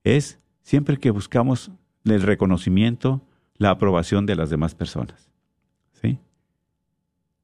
[0.05, 1.71] es siempre que buscamos
[2.05, 3.21] el reconocimiento,
[3.59, 5.31] la aprobación de las demás personas.
[6.01, 6.19] ¿Sí?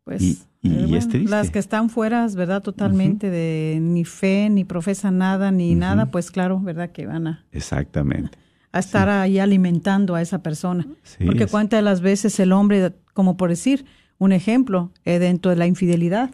[0.04, 1.30] Pues Y- y es triste.
[1.30, 2.62] las que están fuera, ¿verdad?
[2.62, 6.90] Totalmente de ni fe, ni profesan nada, ni nada, pues claro, ¿verdad?
[6.90, 8.38] Que van a, Exactamente.
[8.72, 10.86] a estar ahí alimentando a esa persona.
[11.02, 13.84] Sí, Porque es- cuántas de las veces el hombre, como por decir,
[14.18, 16.30] un ejemplo, eh, dentro de la infidelidad.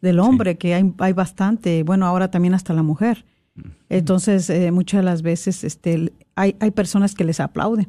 [0.00, 3.24] Del hombre, que hay, hay bastante, bueno, ahora también hasta la mujer.
[3.88, 7.88] Entonces, eh, muchas de las veces este, hay, hay personas que les aplauden.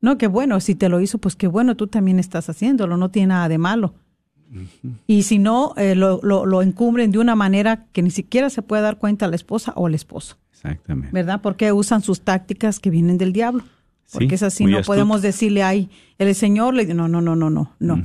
[0.00, 3.10] No, que bueno, si te lo hizo, pues qué bueno, tú también estás haciéndolo, no
[3.10, 3.94] tiene nada de malo.
[5.06, 8.62] Y si no, eh, lo, lo, lo encubren de una manera que ni siquiera se
[8.62, 11.12] puede dar cuenta la esposa o el esposo, Exactamente.
[11.12, 11.40] ¿verdad?
[11.42, 13.64] Porque usan sus tácticas que vienen del diablo.
[14.12, 14.86] Porque Sí, es así, no astuto.
[14.86, 18.02] podemos decirle, ay, el Señor le no, no, no, no, no, no.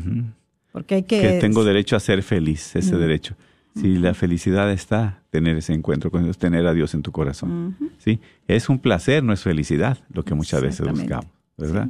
[0.71, 1.21] Porque hay que...
[1.21, 2.99] que tengo derecho a ser feliz, ese Mm.
[2.99, 3.36] derecho.
[3.75, 7.77] Si la felicidad está, tener ese encuentro con Dios, tener a Dios en tu corazón.
[7.99, 8.19] ¿sí?
[8.45, 11.88] Es un placer, no es felicidad, lo que muchas veces buscamos, ¿verdad?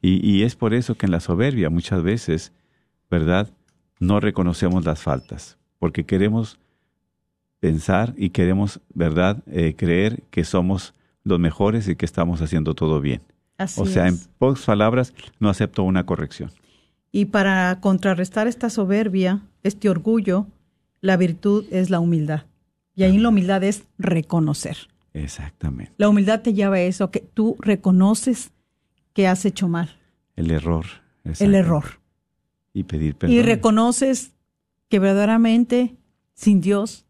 [0.00, 2.52] Y, y es por eso que en la soberbia muchas veces,
[3.10, 3.50] ¿verdad?
[3.98, 6.58] No reconocemos las faltas, porque queremos
[7.60, 9.42] pensar y queremos, ¿verdad?
[9.46, 13.20] Eh, creer que somos los mejores y que estamos haciendo todo bien.
[13.58, 16.50] Así o sea, en pocas palabras, no acepto una corrección.
[17.12, 20.46] Y para contrarrestar esta soberbia, este orgullo,
[21.00, 22.44] la virtud es la humildad.
[22.94, 24.76] Y ahí la humildad es reconocer.
[25.14, 25.92] Exactamente.
[25.96, 28.52] La humildad te lleva a eso, que tú reconoces
[29.12, 29.96] que has hecho mal,
[30.36, 30.86] El error.
[31.24, 31.84] el error.
[32.72, 33.36] Y pedir perdón.
[33.36, 34.32] Y reconoces
[34.88, 35.96] que verdaderamente
[36.34, 37.06] sin Dios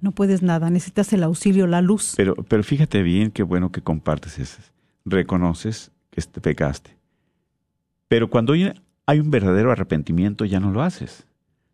[0.00, 2.14] no puedes nada, necesitas el auxilio, la luz.
[2.16, 4.60] Pero, pero fíjate bien qué bueno que compartes eso.
[5.04, 6.96] Reconoces que te pecaste.
[8.08, 8.74] Pero cuando hay,
[9.06, 11.24] hay un verdadero arrepentimiento, ya no lo haces.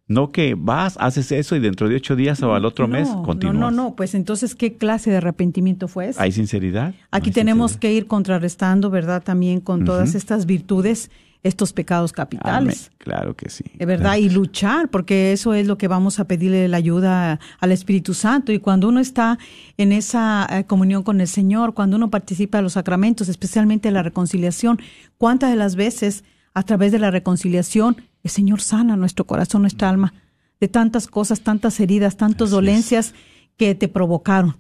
[0.09, 3.09] No que vas, haces eso y dentro de ocho días o al otro No, mes
[3.09, 3.57] no, continúas.
[3.57, 6.21] No, no, pues entonces, ¿qué clase de arrepentimiento fue ese?
[6.21, 6.95] ¿Hay sinceridad?
[7.13, 7.81] Aquí No hay tenemos sinceridad.
[7.93, 9.23] que ir contrarrestando, ¿verdad?
[9.23, 11.13] También con todas estas virtudes,
[11.45, 12.89] estos pecados capitales.
[12.91, 12.97] Amén.
[12.99, 13.63] Claro que sí.
[13.79, 14.21] De verdad, Claro.
[14.23, 18.51] y luchar, porque eso es lo que vamos a pedirle la ayuda al Espíritu Santo.
[18.51, 19.39] Y cuando uno está
[19.77, 24.03] en esa eh, comunión con el Señor, cuando uno participa de los sacramentos, especialmente la
[24.03, 24.81] reconciliación,
[25.19, 29.89] ¿cuántas de las veces a través de la reconciliación el Señor sana nuestro corazón, nuestra
[29.89, 30.13] alma,
[30.61, 32.53] de tantas cosas, tantas heridas, tantas es.
[32.53, 33.15] dolencias
[33.57, 34.57] que te provocaron,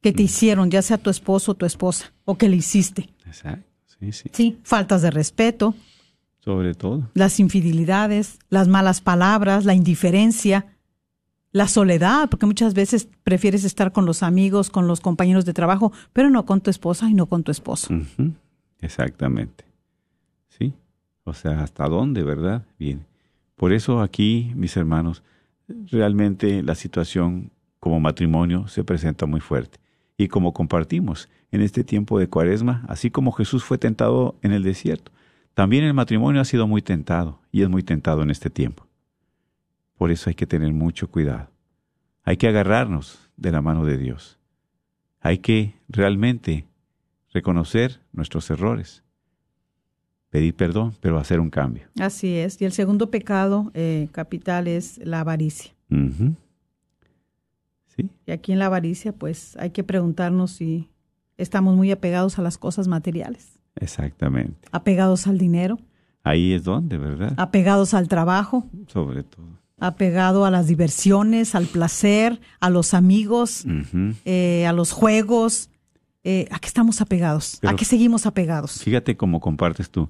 [0.00, 3.08] que te hicieron, ya sea tu esposo o tu esposa, o que le hiciste?
[3.26, 3.66] Exacto.
[4.00, 4.30] Sí, sí.
[4.32, 5.74] Sí, faltas de respeto,
[6.40, 7.08] Sobre todo.
[7.14, 10.66] las infidelidades, las malas palabras, la indiferencia,
[11.52, 15.92] la soledad, porque muchas veces prefieres estar con los amigos, con los compañeros de trabajo,
[16.12, 17.94] pero no con tu esposa y no con tu esposo.
[18.80, 19.64] Exactamente.
[21.24, 22.64] O sea, ¿hasta dónde, verdad?
[22.78, 23.06] Bien.
[23.56, 25.22] Por eso aquí, mis hermanos,
[25.68, 29.78] realmente la situación como matrimonio se presenta muy fuerte.
[30.16, 34.62] Y como compartimos en este tiempo de cuaresma, así como Jesús fue tentado en el
[34.62, 35.12] desierto,
[35.54, 38.86] también el matrimonio ha sido muy tentado y es muy tentado en este tiempo.
[39.96, 41.50] Por eso hay que tener mucho cuidado.
[42.24, 44.38] Hay que agarrarnos de la mano de Dios.
[45.20, 46.66] Hay que realmente
[47.32, 49.03] reconocer nuestros errores,
[50.34, 51.84] pedir perdón, pero hacer un cambio.
[52.00, 52.60] Así es.
[52.60, 55.70] Y el segundo pecado eh, capital es la avaricia.
[57.86, 58.10] ¿Sí?
[58.26, 60.90] Y aquí en la avaricia, pues hay que preguntarnos si
[61.36, 64.66] estamos muy apegados a las cosas materiales, Exactamente.
[64.72, 65.78] apegados al dinero,
[66.24, 67.34] Ahí es donde, ¿verdad?
[67.36, 69.46] apegados al trabajo, Sobre todo.
[69.78, 73.64] apegado a las diversiones, al placer, a los amigos,
[74.24, 75.70] eh, a los juegos.
[76.26, 77.60] Eh, ¿A qué estamos apegados?
[77.62, 78.82] ¿A qué seguimos apegados?
[78.82, 80.08] Fíjate cómo compartes tú.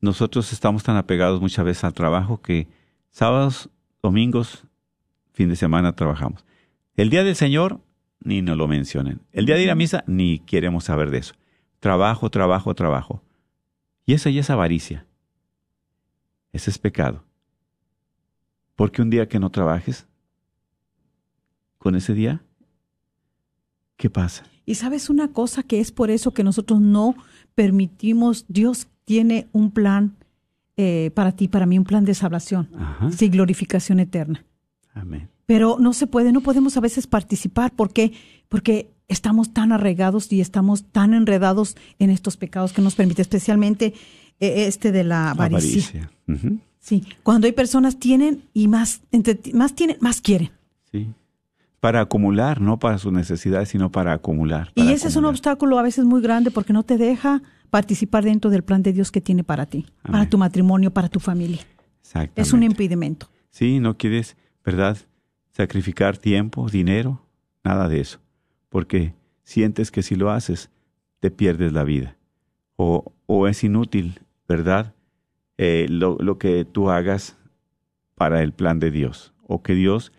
[0.00, 2.68] Nosotros estamos tan apegados muchas veces al trabajo que
[3.10, 3.68] sábados,
[4.02, 4.64] domingos,
[5.32, 6.44] fin de semana trabajamos.
[6.96, 7.80] El día del Señor,
[8.20, 9.20] ni nos lo mencionen.
[9.32, 11.34] El día de ir a misa, ni queremos saber de eso.
[11.80, 13.22] Trabajo, trabajo, trabajo.
[14.06, 15.06] Y esa ya es avaricia.
[16.52, 17.24] Ese es pecado.
[18.76, 20.06] Porque un día que no trabajes,
[21.78, 22.42] con ese día,
[23.96, 24.44] ¿qué pasa?
[24.66, 27.14] Y sabes una cosa que es por eso que nosotros no
[27.54, 30.16] permitimos, Dios tiene un plan
[30.76, 33.10] eh, para ti, para mí, un plan de salvación, Ajá.
[33.12, 34.44] sí, glorificación eterna.
[34.94, 35.28] Amén.
[35.46, 37.72] Pero no se puede, no podemos a veces participar.
[37.72, 38.12] ¿Por qué?
[38.48, 43.94] Porque estamos tan arraigados y estamos tan enredados en estos pecados que nos permite, especialmente
[44.38, 46.10] eh, este de la avaricia.
[46.78, 50.50] Sí, cuando hay personas tienen y más, entre, más tienen, más quieren.
[50.90, 51.08] Sí.
[51.78, 54.70] Para acumular, no para sus necesidades, sino para acumular.
[54.74, 58.50] Y ese es un obstáculo a veces muy grande porque no te deja participar dentro
[58.50, 61.60] del plan de Dios que tiene para ti, para tu matrimonio, para tu familia.
[62.34, 63.30] Es un impedimento.
[63.50, 64.98] Sí, no quieres, ¿verdad?
[65.52, 67.22] Sacrificar tiempo, dinero,
[67.64, 68.20] nada de eso.
[68.68, 70.70] Porque sientes que si lo haces,
[71.20, 72.16] te pierdes la vida.
[72.76, 74.94] O, o es inútil, ¿verdad?
[75.58, 77.36] Eh, lo, lo que tú hagas
[78.14, 79.32] para el plan de Dios.
[79.46, 80.12] O que Dios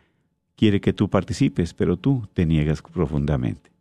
[0.55, 3.71] quiere que tú participes, pero tú te niegas profundamente.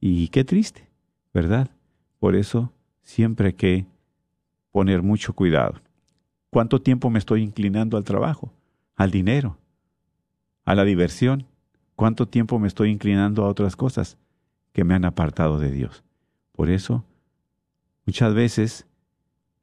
[0.00, 0.88] Y qué triste,
[1.34, 1.70] ¿verdad?
[2.20, 3.86] Por eso siempre hay que
[4.70, 5.80] poner mucho cuidado.
[6.50, 8.52] ¿Cuánto tiempo me estoy inclinando al trabajo,
[8.94, 9.56] al dinero,
[10.64, 11.46] a la diversión?
[11.96, 14.18] ¿Cuánto tiempo me estoy inclinando a otras cosas
[14.72, 16.04] que me han apartado de Dios?
[16.52, 17.04] Por eso,
[18.04, 18.86] muchas veces,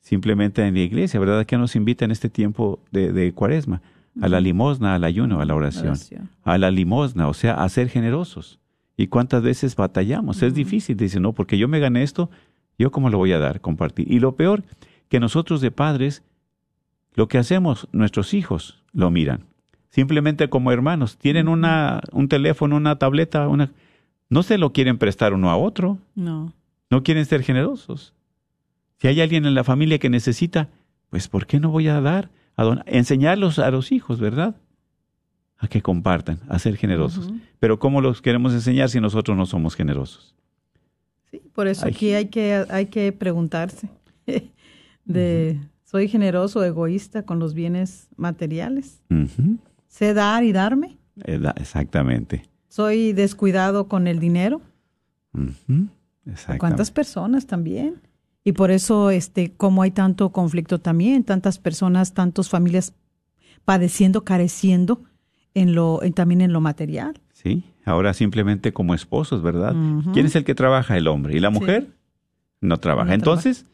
[0.02, 1.46] simplemente en la iglesia, ¿verdad?
[1.46, 3.82] que nos invita en este tiempo de, de cuaresma?
[4.20, 5.90] A la limosna, al ayuno, a la oración.
[5.90, 6.30] Oración.
[6.44, 8.60] A la limosna, o sea, a ser generosos.
[8.96, 10.42] ¿Y cuántas veces batallamos?
[10.42, 12.32] Es difícil, dice, no, porque yo me gané esto,
[12.78, 14.12] yo cómo lo voy a dar, compartir.
[14.12, 14.64] Y lo peor,
[15.10, 16.24] que nosotros de padres,
[17.16, 19.46] lo que hacemos, nuestros hijos lo miran.
[19.90, 23.72] Simplemente como hermanos, tienen una, un teléfono, una tableta, una...
[24.30, 26.54] No se lo quieren prestar uno a otro, No.
[26.90, 28.14] no quieren ser generosos.
[29.00, 30.70] Si hay alguien en la familia que necesita,
[31.10, 32.30] pues ¿por qué no voy a dar?
[32.56, 34.56] A don- enseñarlos a los hijos, ¿verdad?
[35.60, 37.32] A que compartan, a ser generosos.
[37.60, 40.36] Pero ¿cómo los queremos enseñar si nosotros no somos generosos?
[41.32, 41.92] Sí, por eso Ay.
[41.92, 43.90] aquí hay que, hay que preguntarse
[45.06, 49.02] de ¿soy generoso o egoísta con los bienes materiales?
[49.88, 50.98] ¿Sé dar y darme?
[51.16, 52.44] Da- Exactamente.
[52.68, 54.62] ¿Soy descuidado con el dinero?
[56.26, 56.60] Exactamente.
[56.60, 58.02] ¿Cuántas personas también?
[58.44, 62.94] Y por eso, este, como hay tanto conflicto también, tantas personas, tantas familias
[63.66, 65.04] padeciendo, careciendo
[65.54, 67.20] en lo, en- también en lo material.
[67.34, 69.76] Sí, ahora simplemente como esposos, ¿verdad?
[70.14, 70.98] ¿Quién es el que trabaja?
[70.98, 71.36] El hombre.
[71.36, 71.54] ¿Y la Sí.
[71.60, 71.88] mujer?
[72.62, 73.10] No trabaja.
[73.10, 73.66] No Entonces,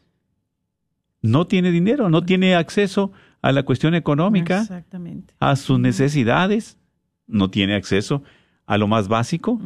[1.22, 5.34] no tiene dinero, no tiene acceso a la cuestión económica, Exactamente.
[5.40, 6.78] a sus necesidades,
[7.26, 8.22] no tiene acceso
[8.66, 9.60] a lo más básico.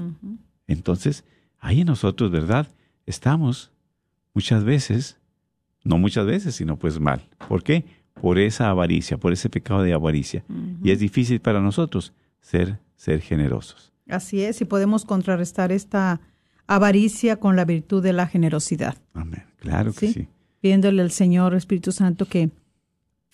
[0.66, 1.24] Entonces,
[1.58, 2.68] ahí nosotros, ¿verdad?
[3.06, 3.70] Estamos
[4.34, 5.18] muchas veces,
[5.84, 7.22] no muchas veces, sino pues mal.
[7.48, 7.84] ¿Por qué?
[8.20, 10.44] Por esa avaricia, por ese pecado de avaricia.
[10.82, 13.92] Y es difícil para nosotros ser, ser generosos.
[14.08, 16.20] Así es, y podemos contrarrestar esta
[16.66, 18.96] avaricia con la virtud de la generosidad.
[19.14, 19.44] Amén.
[19.58, 20.12] Claro que Sí.
[20.12, 20.28] sí.
[20.60, 22.50] pidiéndole al Señor Espíritu Santo que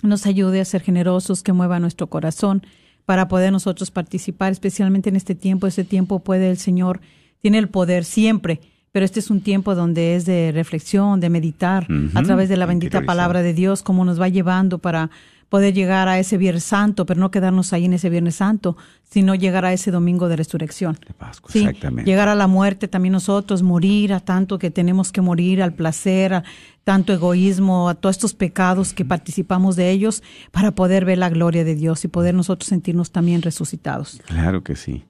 [0.02, 2.62] nos ayude a ser generosos, que mueva nuestro corazón
[3.06, 5.66] para poder nosotros participar, especialmente en este tiempo.
[5.66, 7.00] Este tiempo puede el Señor,
[7.40, 8.60] tiene el poder siempre,
[8.92, 12.66] pero este es un tiempo donde es de reflexión, de meditar a través de la
[12.66, 15.10] bendita palabra de Dios, cómo nos va llevando para
[15.48, 19.34] poder llegar a ese Viernes Santo, pero no quedarnos ahí en ese Viernes Santo, sino
[19.34, 20.98] llegar a ese domingo de resurrección.
[21.06, 22.10] De Pascua, Sí, exactamente.
[22.10, 26.34] llegar a la muerte también nosotros, morir a tanto que tenemos que morir, al placer,
[26.34, 26.44] a
[26.82, 31.64] tanto egoísmo, a todos estos pecados que participamos de ellos, para poder ver la gloria
[31.64, 34.20] de Dios y poder nosotros sentirnos también resucitados.
[34.26, 35.04] Claro que sí.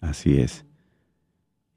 [0.00, 0.64] Así es.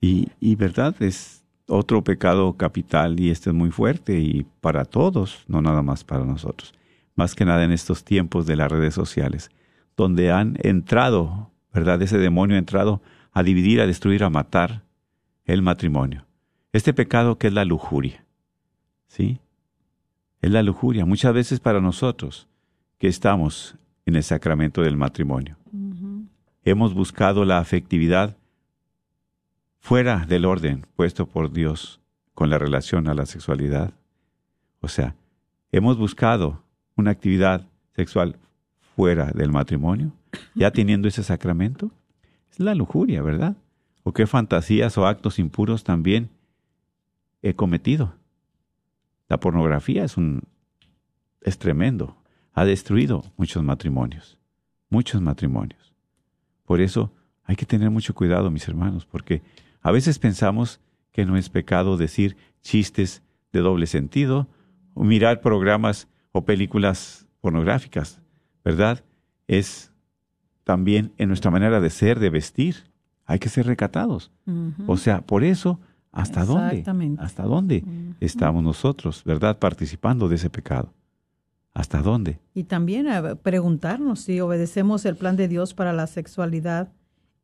[0.01, 5.43] Y, y verdad, es otro pecado capital y este es muy fuerte y para todos,
[5.47, 6.73] no nada más para nosotros.
[7.19, 9.51] Más que nada en estos tiempos de las redes sociales,
[9.97, 12.01] donde han entrado, ¿verdad?
[12.01, 13.01] Ese demonio ha entrado
[13.33, 14.83] a dividir, a destruir, a matar
[15.43, 16.25] el matrimonio.
[16.71, 18.23] Este pecado que es la lujuria.
[19.07, 19.41] ¿Sí?
[20.41, 21.03] Es la lujuria.
[21.03, 22.47] Muchas veces para nosotros
[22.97, 25.57] que estamos en el sacramento del matrimonio
[26.63, 28.37] hemos buscado la afectividad
[29.79, 31.99] fuera del orden puesto por Dios
[32.33, 33.93] con la relación a la sexualidad.
[34.79, 35.15] O sea,
[35.73, 36.63] hemos buscado
[36.99, 38.37] una actividad sexual
[38.95, 40.11] fuera del matrimonio,
[40.55, 41.91] ya teniendo ese sacramento,
[42.51, 43.55] es la lujuria, ¿verdad?
[44.03, 46.29] O qué fantasías o actos impuros también
[47.41, 48.13] he cometido.
[49.27, 50.43] La pornografía es un
[51.41, 52.17] es tremendo,
[52.53, 54.37] ha destruido muchos matrimonios,
[54.89, 55.93] muchos matrimonios.
[56.65, 57.13] Por eso
[57.45, 59.41] hay que tener mucho cuidado, mis hermanos, porque
[59.81, 60.81] a veces pensamos
[61.11, 63.23] que no es pecado decir chistes
[63.53, 64.47] de doble sentido
[64.93, 68.21] o mirar programas o películas pornográficas,
[68.63, 69.03] ¿verdad?
[69.47, 69.91] Es
[70.63, 72.75] también en nuestra manera de ser, de vestir.
[73.25, 74.31] Hay que ser recatados.
[74.87, 75.79] O sea, por eso,
[76.11, 76.83] ¿hasta dónde?
[77.19, 77.83] ¿Hasta dónde
[78.19, 79.59] estamos nosotros, verdad?
[79.59, 80.93] Participando de ese pecado.
[81.73, 82.39] ¿Hasta dónde?
[82.53, 86.91] Y también eh, preguntarnos si obedecemos el plan de Dios para la sexualidad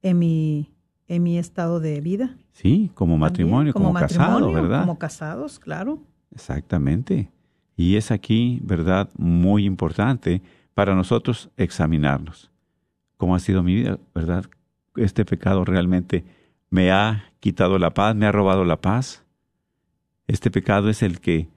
[0.02, 0.74] en mi,
[1.08, 2.36] en mi estado de vida.
[2.52, 4.82] Sí, como matrimonio, También, como, casado, matrimonio, ¿verdad?
[4.82, 6.00] Como casados, claro.
[6.32, 7.32] Exactamente.
[7.76, 10.42] Y es aquí, ¿verdad?, muy importante
[10.74, 12.52] para nosotros examinarnos.
[13.18, 14.46] ¿Cómo ha sido mi vida, verdad?
[14.96, 16.24] Este pecado realmente
[16.70, 19.24] me ha quitado la paz, me ha robado la paz.
[20.28, 21.48] Este pecado es el que,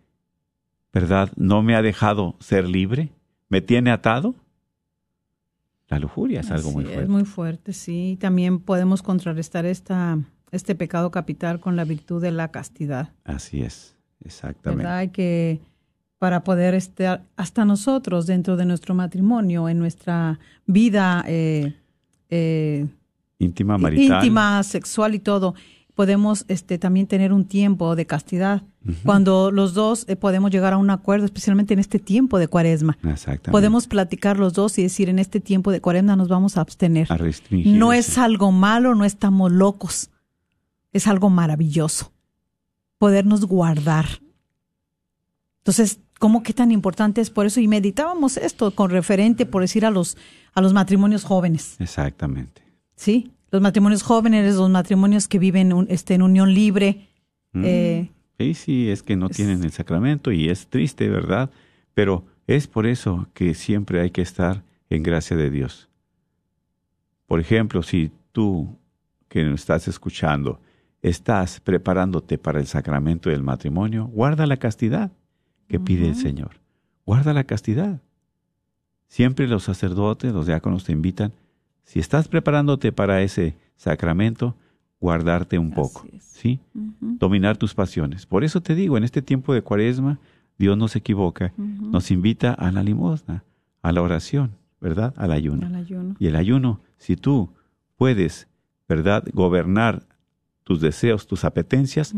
[0.92, 3.10] ¿verdad?, no me ha dejado ser libre,
[3.48, 4.34] me tiene atado.
[5.88, 7.08] La lujuria es algo muy es, fuerte.
[7.08, 8.18] muy fuerte, sí.
[8.20, 10.18] También podemos contrarrestar esta,
[10.50, 13.14] este pecado capital con la virtud de la castidad.
[13.24, 14.82] Así es, exactamente.
[14.82, 14.98] ¿verdad?
[14.98, 15.60] Hay que,
[16.18, 21.74] para poder estar, hasta nosotros dentro de nuestro matrimonio, en nuestra vida eh,
[22.28, 22.86] eh,
[23.38, 24.24] Íntima marital.
[24.24, 25.54] íntima, sexual y todo,
[25.94, 28.62] podemos este, también tener un tiempo de castidad.
[29.04, 32.96] Cuando los dos eh, podemos llegar a un acuerdo, especialmente en este tiempo de cuaresma.
[33.02, 33.50] Exactamente.
[33.50, 37.06] Podemos platicar los dos y decir, en este tiempo de cuaresma nos vamos a abstener.
[37.12, 40.10] A restringir No es algo malo, no estamos locos.
[40.92, 42.12] Es algo maravilloso.
[42.96, 44.06] Podernos guardar.
[45.58, 47.60] Entonces, ¿cómo qué tan importante es por eso?
[47.60, 50.16] Y meditábamos esto con referente, por decir, a los,
[50.54, 51.76] a los matrimonios jóvenes.
[51.78, 52.62] Exactamente.
[52.96, 53.32] ¿Sí?
[53.50, 57.08] Los matrimonios jóvenes, los matrimonios que viven un- este, en unión libre.
[57.52, 57.62] Mm.
[57.64, 61.50] eh, Sí, sí, es que no Es- tienen el sacramento y es triste, ¿verdad?
[61.94, 65.88] Pero es por eso que siempre hay que estar en gracia de Dios.
[67.26, 68.78] Por ejemplo, si tú
[69.28, 70.60] que nos estás escuchando
[71.02, 75.10] estás preparándote para el sacramento del matrimonio, guarda la castidad
[75.68, 76.60] que pide el Señor.
[77.06, 78.00] Guarda la castidad.
[79.08, 81.32] Siempre los sacerdotes, los diáconos te invitan,
[81.84, 84.54] si estás preparándote para ese sacramento,
[85.00, 86.22] guardarte un poco, es.
[86.24, 86.60] ¿sí?
[86.74, 88.26] dominar tus pasiones.
[88.26, 90.18] Por eso te digo, en este tiempo de cuaresma,
[90.58, 93.44] Dios no se equivoca, nos invita a la limosna,
[93.80, 95.14] a la oración, ¿verdad?
[95.16, 95.66] Al ayuno.
[95.66, 96.16] al ayuno.
[96.18, 97.54] Y el ayuno, si tú
[97.96, 98.48] puedes,
[98.88, 100.06] ¿verdad?, gobernar
[100.64, 102.14] tus deseos, tus apetencias.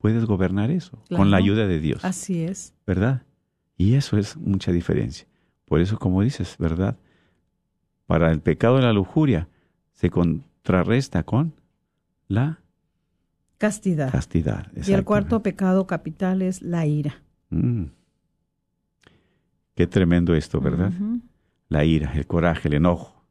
[0.00, 2.74] Puedes gobernar eso con la ayuda de Dios, Así es.
[2.86, 3.22] ¿verdad?
[3.76, 5.26] Y eso es mucha diferencia.
[5.66, 6.98] Por eso, como dices, ¿verdad?
[8.06, 9.48] Para el pecado de la lujuria
[9.92, 11.54] se contrarresta con
[12.28, 12.60] la
[13.58, 14.10] Castidad.
[14.10, 14.72] castidad.
[14.86, 17.22] Y el cuarto pecado capital es la ira.
[17.50, 17.84] Mm.
[19.74, 20.92] Qué tremendo esto, ¿verdad?
[21.68, 23.22] La ira, el coraje, el enojo.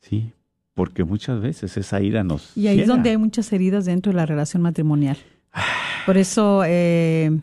[0.00, 0.32] Sí,
[0.74, 2.56] porque muchas veces esa ira nos.
[2.56, 5.16] Y ahí es donde hay muchas heridas dentro de la relación matrimonial.
[6.06, 7.40] Por eso, eh,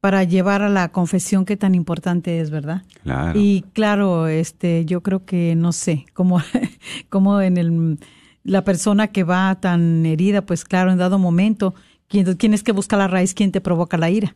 [0.00, 2.82] para llevar a la confesión, qué tan importante es, ¿verdad?
[3.02, 3.38] Claro.
[3.38, 6.40] Y claro, este, yo creo que no sé, como,
[7.08, 7.98] como en el
[8.42, 11.74] la persona que va tan herida, pues claro, en dado momento,
[12.08, 14.34] quien tienes que buscar la raíz, quién te provoca la ira.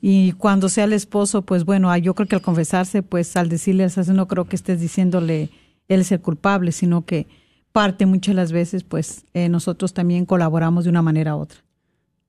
[0.00, 3.48] Y cuando sea el esposo, pues bueno, ah, yo creo que al confesarse, pues al
[3.48, 5.50] decirle al no creo que estés diciéndole
[5.88, 7.26] él es el culpable, sino que
[7.76, 11.58] parte muchas de las veces, pues eh, nosotros también colaboramos de una manera u otra.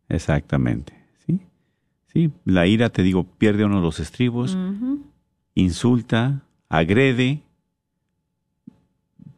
[0.10, 0.92] Exactamente.
[1.26, 1.40] Sí.
[2.08, 4.58] Sí, la ira, te digo, pierde uno los estribos,
[5.56, 7.44] insulta, agrede,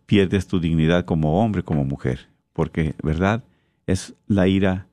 [0.07, 3.43] pierdes tu dignidad como hombre, como mujer, porque, ¿verdad?
[3.85, 4.87] Es la ira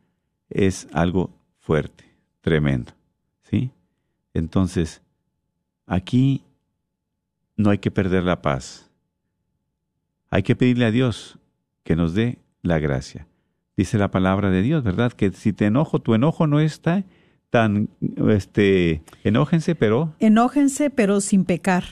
[0.50, 2.04] es algo fuerte,
[2.42, 2.92] tremendo,
[3.42, 3.70] ¿sí?
[4.34, 5.00] Entonces,
[5.86, 6.42] aquí
[7.56, 8.85] no hay que perder la paz.
[10.30, 11.38] Hay que pedirle a Dios
[11.84, 13.26] que nos dé la gracia.
[13.76, 15.12] Dice la palabra de Dios, ¿verdad?
[15.12, 17.04] Que si te enojo, tu enojo no está
[17.50, 17.88] tan,
[18.28, 21.84] este, enójense, pero Enójense, pero sin pecar.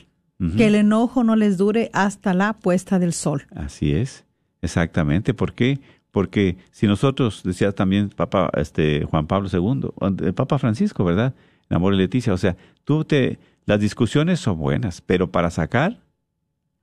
[0.57, 3.47] Que el enojo no les dure hasta la puesta del sol.
[3.55, 4.27] Así es,
[4.61, 5.33] exactamente.
[5.33, 5.81] ¿Por qué?
[6.11, 9.91] Porque si nosotros, decía también Papa, este, Juan Pablo II,
[10.23, 11.35] el Papa Francisco, ¿verdad?
[11.71, 16.01] En Amor y Leticia, o sea, tú te, las discusiones son buenas, pero para sacar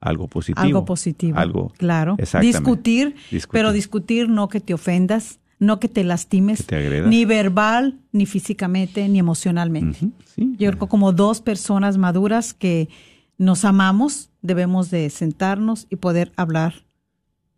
[0.01, 0.61] algo positivo.
[0.65, 1.37] Algo positivo.
[1.37, 2.15] Algo, Claro.
[2.17, 2.57] Exactamente.
[2.57, 3.47] Discutir, Discutir.
[3.51, 7.09] pero discutir no que te ofendas, no que te lastimes, Que te agredas.
[7.09, 9.99] ni verbal, ni físicamente, ni emocionalmente.
[10.35, 10.55] Sí.
[10.57, 12.89] Yo creo como dos personas maduras que,
[13.37, 16.83] nos amamos, debemos de sentarnos y poder hablar.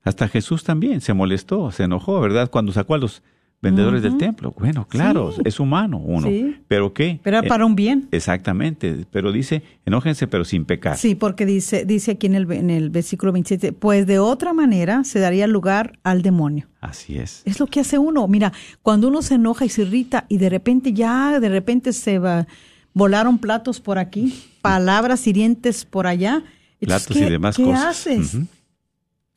[0.04, 2.50] Hasta Jesús también se molestó, se enojó, ¿verdad?
[2.50, 3.22] Cuando sacó a los
[3.64, 4.54] vendedores del templo.
[4.60, 5.42] Bueno, claro, Sí.
[5.46, 6.28] es humano uno.
[6.28, 6.58] Sí.
[6.68, 7.20] ¿Pero qué?
[7.24, 8.08] Pero Eh, para un bien.
[8.12, 10.98] Exactamente, pero dice, enójense pero sin pecar.
[10.98, 15.04] Sí, porque dice, dice aquí en el, en el versículo 27, pues de otra manera
[15.06, 16.68] se daría lugar al demonio.
[16.82, 17.42] Así es.
[17.46, 18.28] Es lo que hace uno.
[18.28, 18.52] Mira,
[18.82, 22.46] cuando uno se enoja y se irrita y de repente ya, de repente se va,
[22.94, 26.44] volaron platos por aquí, palabras hirientes por allá.
[26.82, 27.86] Entonces, Platos y ¿qué- demás ¿qué cosas.
[27.86, 28.34] haces?
[28.36, 28.46] Ujú.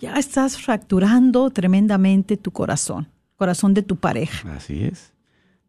[0.01, 4.53] Ya estás fracturando tremendamente tu corazón, corazón de tu pareja.
[4.55, 5.13] Así es.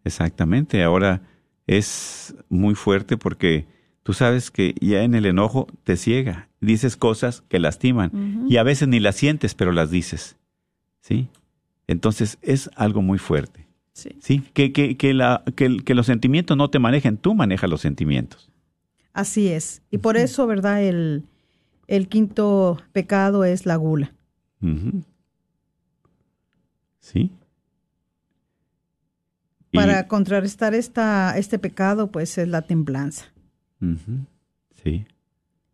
[0.04, 0.84] Exactamente.
[0.84, 1.22] Ahora
[1.68, 3.68] es muy fuerte porque
[4.04, 6.50] tú sabes que ya en el enojo te ciega.
[6.62, 10.38] Dices cosas que lastiman y a veces ni las sientes, pero las dices.
[11.02, 11.30] ¿Sí?
[11.88, 13.68] Entonces es algo muy fuerte.
[13.94, 14.10] Sí.
[14.20, 14.44] ¿Sí?
[14.54, 18.52] Que, que, que, la, que, que los sentimientos no te manejen, tú manejas los sentimientos.
[19.14, 19.82] Así es.
[19.90, 20.84] Y por eso, ¿verdad?
[20.84, 21.24] El,
[21.88, 24.14] el quinto pecado es la gula.
[27.00, 27.32] ¿Sí?
[29.78, 33.26] Y- Para contrarrestar esta, este pecado, pues es la templanza.
[34.84, 35.06] Sí.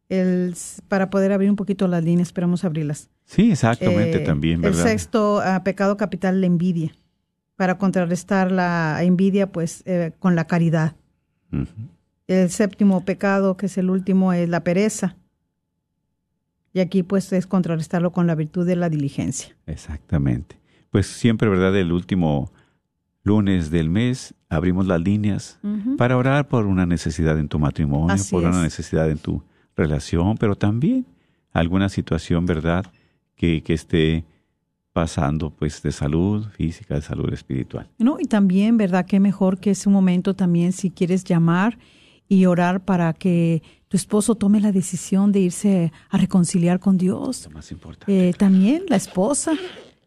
[0.10, 0.56] El,
[0.88, 3.10] para poder abrir un poquito las líneas, esperamos abrirlas.
[3.26, 4.82] Sí, exactamente Eh, también, ¿verdad?
[4.82, 6.94] El sexto ah, pecado capital, la envidia.
[7.56, 10.96] Para contrarrestar la envidia, pues eh, con la caridad.
[12.28, 15.16] El séptimo pecado, que es el último, es la pereza.
[16.74, 19.56] Y aquí, pues, es contrarrestarlo con la virtud de la diligencia.
[19.68, 20.60] Exactamente.
[20.90, 21.76] Pues siempre, ¿verdad?
[21.78, 22.52] El último
[23.24, 25.60] lunes del mes abrimos las líneas
[25.98, 28.64] para orar por una necesidad en tu matrimonio, Así por una es.
[28.64, 29.42] necesidad en tu
[29.76, 31.06] relación, pero también
[31.52, 32.86] alguna situación, ¿verdad?
[33.36, 34.26] Que, que esté
[34.92, 37.90] pasando, pues, de salud física, de salud espiritual.
[37.98, 38.18] ¿no?
[38.20, 39.06] Y también, ¿verdad?
[39.06, 41.80] Qué mejor que ese momento también si quieres llamar
[42.30, 47.46] y orar para que tu esposo tome la decisión de irse a reconciliar con Dios.
[47.46, 48.30] Lo más importante.
[48.30, 49.54] Eh, también la esposa,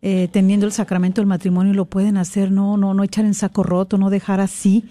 [0.09, 3.65] eh, teniendo el sacramento del matrimonio, lo pueden hacer, no, no, no echar en saco
[3.65, 4.85] roto, no dejar así,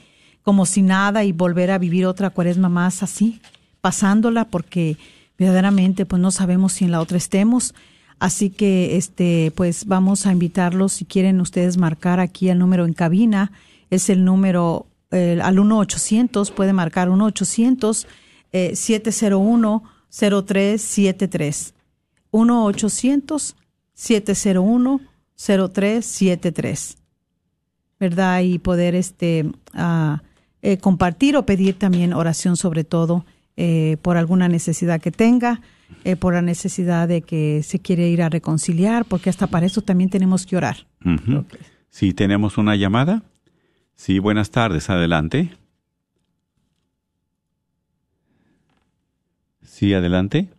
[0.43, 3.39] como si nada y volver a vivir otra cuaresma más así,
[3.79, 4.97] pasándola, porque
[5.37, 7.73] verdaderamente pues no sabemos si en la otra estemos.
[8.19, 12.91] Así que este pues vamos a invitarlos si quieren ustedes marcar aquí el número en
[12.91, 13.53] cabina,
[13.89, 18.05] es el número al 1 800 puede marcar 1 800
[18.51, 21.73] eh, 701 0373
[22.31, 23.55] 1 800
[23.95, 25.01] 701
[25.35, 26.97] 0373
[27.99, 28.41] ¿verdad?
[28.41, 30.21] Y poder este ah,
[30.61, 33.25] eh, compartir o pedir también oración sobre todo
[33.57, 35.61] eh, por alguna necesidad que tenga,
[36.03, 39.81] eh, por la necesidad de que se quiere ir a reconciliar, porque hasta para eso
[39.81, 40.87] también tenemos que orar.
[41.89, 43.23] Sí, tenemos una llamada.
[43.95, 45.53] Sí, buenas tardes, adelante.
[49.61, 50.49] Sí, adelante.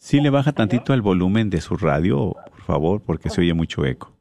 [0.00, 3.84] Sí, le baja tantito el volumen de su radio, por favor, porque se oye mucho
[3.84, 4.12] eco.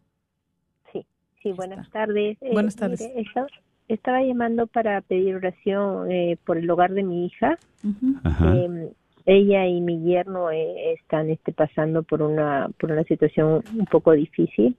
[0.91, 1.05] Sí,
[1.41, 2.38] sí, buenas tardes.
[2.41, 2.99] Eh, Buenas tardes.
[2.99, 3.47] mire, estaba,
[3.88, 7.57] estaba llamando para pedir oración eh, por el hogar de mi hija.
[7.84, 8.91] Eh,
[9.25, 14.11] ella y mi yerno eh, están este, pasando por una por una situación un poco
[14.11, 14.75] difícil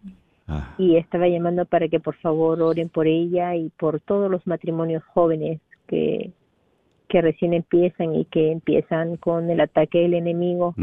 [0.53, 4.45] Ah, y estaba llamando para que por favor oren por ella y por todos los
[4.49, 6.33] matrimonios jóvenes que
[7.11, 10.75] que recién empiezan y que empiezan con el ataque del enemigo.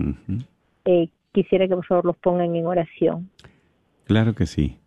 [0.85, 3.29] Eh, quisiera que por favor los pongan en oración.
[4.03, 4.77] Claro que sí.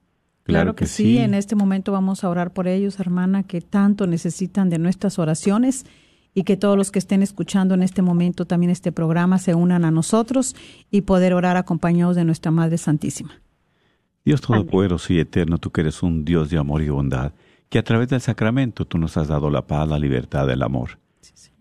[0.45, 1.19] Claro, que, sí.
[1.19, 5.87] en este momento vamos a orar por ellos, hermana, que tanto necesitan de nuestras oraciones
[6.35, 9.85] y que todos los que estén escuchando en este momento también este programa se unan
[9.85, 10.57] a nosotros
[10.91, 13.41] y poder orar acompañados de nuestra Madre Santísima.
[14.25, 17.33] Dios Todopoderoso y Eterno, tú que eres un Dios de amor y bondad,
[17.69, 20.99] que a través del sacramento tú nos has dado la paz, la libertad, el amor.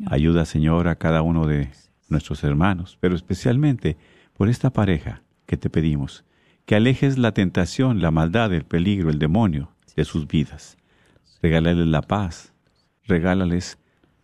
[0.05, 1.69] Ayuda, Señor, a cada uno de
[2.07, 3.97] nuestros hermanos, pero especialmente
[4.33, 6.23] por esta pareja que te pedimos,
[6.65, 10.77] que alejes la tentación, la maldad, el peligro, el demonio de sus vidas.
[11.41, 12.53] Regálales la paz,
[13.03, 13.77] regálales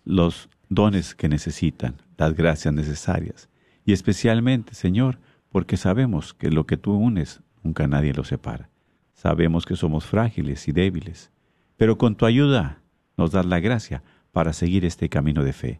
[0.03, 3.49] los dones que necesitan, las gracias necesarias.
[3.86, 5.19] Y especialmente, Señor,
[5.49, 8.69] porque sabemos que lo que tú unes, nunca nadie lo separa.
[9.13, 11.31] Sabemos que somos frágiles y débiles,
[11.77, 12.81] pero con tu ayuda
[13.17, 14.03] nos das la gracia
[14.36, 15.79] para seguir este camino de fe.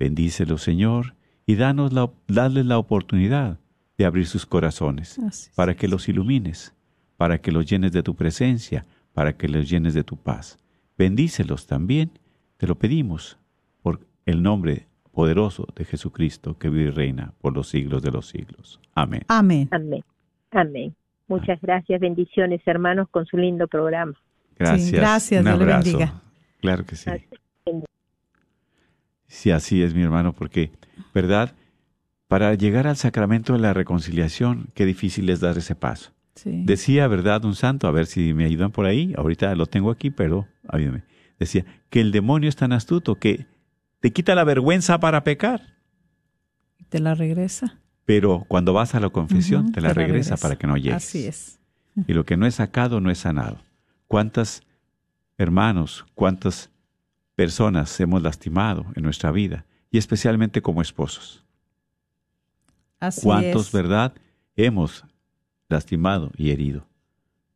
[0.00, 1.14] Bendícelo, Señor,
[1.46, 3.60] y danos la, dadles la oportunidad
[3.96, 5.52] de abrir sus corazones Así es.
[5.54, 6.74] para que los ilumines,
[7.16, 10.58] para que los llenes de tu presencia, para que los llenes de tu paz.
[10.98, 12.10] Bendícelos también,
[12.56, 13.38] te lo pedimos,
[13.80, 18.26] por el nombre poderoso de Jesucristo que vive y reina por los siglos de los
[18.26, 18.80] siglos.
[18.96, 19.22] Amén.
[19.28, 19.68] Amén.
[19.70, 20.02] Amén.
[20.50, 20.96] Amén.
[21.28, 24.14] Muchas gracias, bendiciones hermanos con su lindo programa.
[24.58, 24.90] Gracias.
[24.90, 25.84] gracias, Un Dios le abrazo.
[25.92, 26.22] bendiga.
[26.60, 27.04] Claro que sí.
[27.08, 27.47] Gracias.
[29.28, 30.72] Sí, así es, mi hermano, porque,
[31.14, 31.54] ¿verdad?
[32.26, 36.10] Para llegar al sacramento de la reconciliación, qué difícil es dar ese paso.
[36.34, 36.62] Sí.
[36.64, 37.44] Decía, ¿verdad?
[37.44, 41.02] Un santo, a ver si me ayudan por ahí, ahorita lo tengo aquí, pero ayúdame.
[41.38, 43.46] Decía que el demonio es tan astuto que
[44.00, 45.76] te quita la vergüenza para pecar,
[46.88, 47.78] Te la regresa.
[48.04, 50.96] pero cuando vas a la confesión te la regresa para que no llegues.
[50.96, 51.58] Así es.
[52.06, 53.58] Y lo que no es sacado no es sanado.
[54.06, 54.62] ¿Cuántas
[55.36, 56.70] hermanos, cuántas
[57.38, 59.64] personas hemos lastimado en nuestra vida?
[59.92, 61.44] Y especialmente como esposos.
[62.98, 63.72] Así ¿Cuántos, es.
[63.72, 64.12] verdad,
[64.56, 65.04] hemos
[65.68, 66.84] lastimado y herido?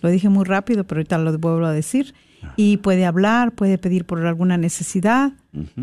[0.01, 2.13] Lo dije muy rápido, pero ahorita lo vuelvo a decir,
[2.57, 5.33] y puede hablar, puede pedir por alguna necesidad,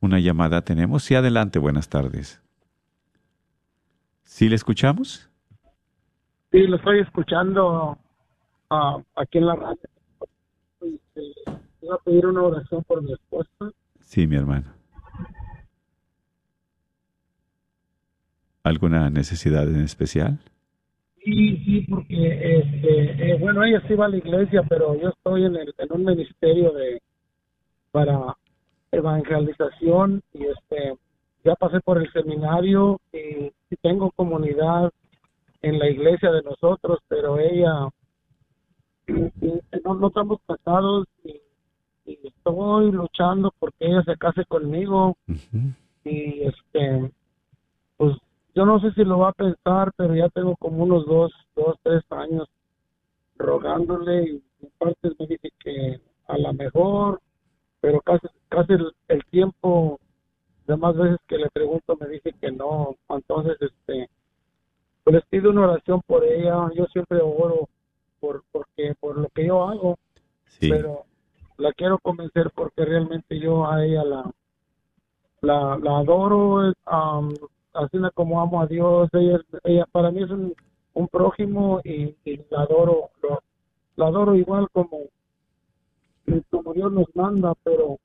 [0.00, 1.04] Una llamada tenemos.
[1.04, 2.42] Sí, adelante, buenas tardes.
[4.24, 5.28] ¿Sí le escuchamos?
[6.50, 7.98] Sí, lo estoy escuchando
[8.70, 9.78] ah, aquí en la radio.
[10.80, 11.22] Este,
[11.82, 13.50] iba a pedir una oración por mi esposa.
[14.00, 14.72] Sí, mi hermano.
[18.62, 20.38] ¿Alguna necesidad en especial?
[21.24, 25.44] Sí, sí, porque, este, eh, bueno, ella sí va a la iglesia, pero yo estoy
[25.44, 27.00] en, el, en un ministerio de
[27.92, 28.36] para
[28.92, 30.96] evangelización y este
[31.44, 34.90] ya pasé por el seminario y, y tengo comunidad
[35.62, 37.88] en la iglesia de nosotros, pero ella
[39.06, 41.40] y- y no, no estamos casados y,
[42.06, 45.16] estoy luchando porque ella se case conmigo
[46.04, 47.10] y este
[47.96, 48.16] pues
[48.54, 51.76] yo no sé si lo va a pensar pero ya tengo como unos dos dos
[51.82, 52.48] tres años
[53.36, 57.20] rogándole y en partes me dice que a lo mejor
[57.80, 59.98] pero casi casi el, el tiempo
[60.66, 64.08] de más veces que le pregunto me dice que no entonces este
[65.04, 67.68] pues les pido una oración por ella yo siempre oro
[68.20, 69.98] por porque por lo que yo hago
[70.58, 70.68] Sí.
[70.68, 71.04] pero
[71.58, 74.30] la quiero convencer porque realmente yo a ella la
[75.42, 77.30] la, la adoro am,
[77.74, 80.54] así como amo a Dios ella es- ella para mí es un,
[80.94, 83.42] un prójimo y, y la adoro lo-
[83.96, 84.98] la adoro igual como
[86.50, 87.98] como Dios nos manda pero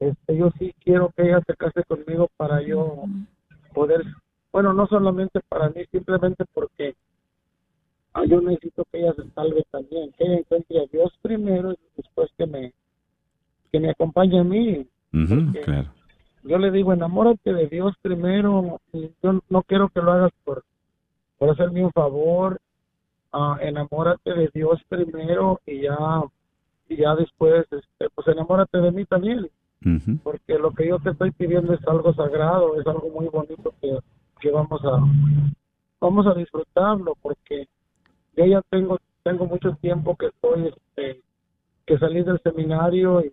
[0.00, 3.04] este yo sí quiero que ella se case conmigo para yo
[3.74, 4.02] poder
[4.52, 6.94] bueno no solamente para mí simplemente porque
[8.14, 11.78] ah, yo necesito que ella se salve también que ella encuentre a Dios primero y
[11.96, 12.72] después que me
[13.72, 14.86] que me acompañe a mí
[15.64, 15.90] claro.
[16.44, 20.64] Yo le digo enamórate de Dios primero yo no quiero que lo hagas por
[21.38, 22.58] por hacerme un favor.
[23.32, 25.96] Ah, enamórate de Dios primero y ya
[26.88, 29.48] y ya después este, pues enamórate de mí también
[30.24, 33.98] porque lo que yo te estoy pidiendo es algo sagrado, es algo muy bonito que,
[34.40, 34.98] que vamos a
[36.00, 37.68] vamos a disfrutarlo porque
[38.36, 41.20] yo ya tengo tengo mucho tiempo que estoy este,
[41.86, 43.32] que salí del seminario y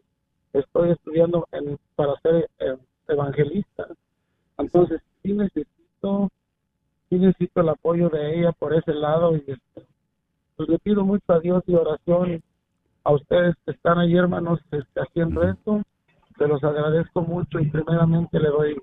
[0.54, 2.78] estoy estudiando en, para ser eh,
[3.14, 3.88] evangelista
[4.58, 6.30] entonces sí necesito
[7.10, 9.88] sí necesito el apoyo de ella por ese lado y este,
[10.56, 12.42] pues le pido mucho a Dios y oración
[13.04, 15.82] a ustedes que están ahí hermanos este, haciendo esto
[16.38, 18.76] se los agradezco mucho y primeramente le doy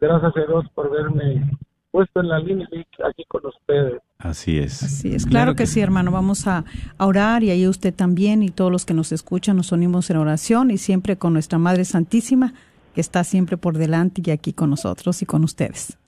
[0.00, 1.50] gracias a Dios por verme
[1.90, 2.68] puesto en la línea
[3.08, 4.00] aquí con ustedes.
[4.18, 4.82] Así es.
[4.82, 6.10] Así es, claro, que, sí, hermano.
[6.10, 6.64] Vamos a,
[6.98, 10.18] a orar y ahí usted también y todos los que nos escuchan nos unimos en
[10.18, 12.52] oración y siempre con nuestra Madre Santísima
[12.94, 15.98] que está siempre por delante y aquí con nosotros y con ustedes.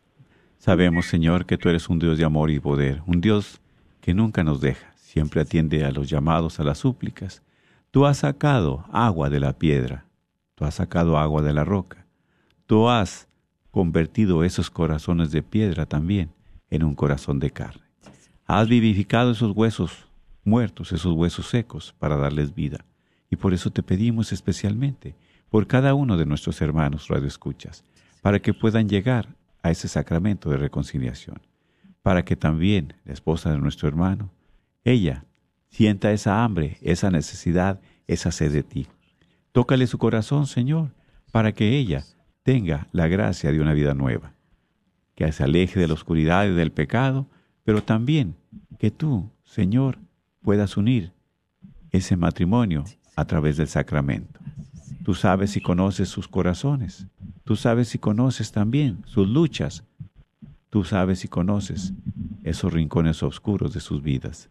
[0.58, 3.60] Sabemos, Señor, que tú eres un Dios de amor y poder, un Dios
[4.00, 7.42] que nunca nos deja, siempre atiende a los llamados, a las súplicas.
[7.90, 10.06] Tú has sacado agua de la piedra,
[10.54, 12.06] tú has sacado agua de la roca,
[12.66, 13.28] tú has
[13.70, 16.30] convertido esos corazones de piedra también
[16.70, 17.82] en un corazón de carne.
[18.46, 20.06] Has vivificado esos huesos
[20.44, 22.84] muertos, esos huesos secos, para darles vida.
[23.30, 25.14] Y por eso te pedimos especialmente
[25.52, 27.84] por cada uno de nuestros hermanos radioescuchas,
[28.22, 31.42] para que puedan llegar a ese sacramento de reconciliación,
[32.00, 34.30] para que también la esposa de nuestro hermano,
[34.82, 35.26] ella,
[35.68, 38.86] sienta esa hambre, esa necesidad, esa sed de ti.
[39.52, 40.94] Tócale su corazón, Señor,
[41.32, 42.06] para que ella
[42.44, 44.32] tenga la gracia de una vida nueva,
[45.14, 47.28] que se aleje de la oscuridad y del pecado,
[47.62, 48.36] pero también
[48.78, 49.98] que tú, Señor,
[50.40, 51.12] puedas unir
[51.90, 52.84] ese matrimonio
[53.16, 54.41] a través del sacramento.
[55.02, 57.06] Tú sabes y conoces sus corazones.
[57.44, 59.84] Tú sabes y conoces también sus luchas.
[60.70, 61.92] Tú sabes y conoces
[62.44, 64.48] esos rincones oscuros de sus vidas.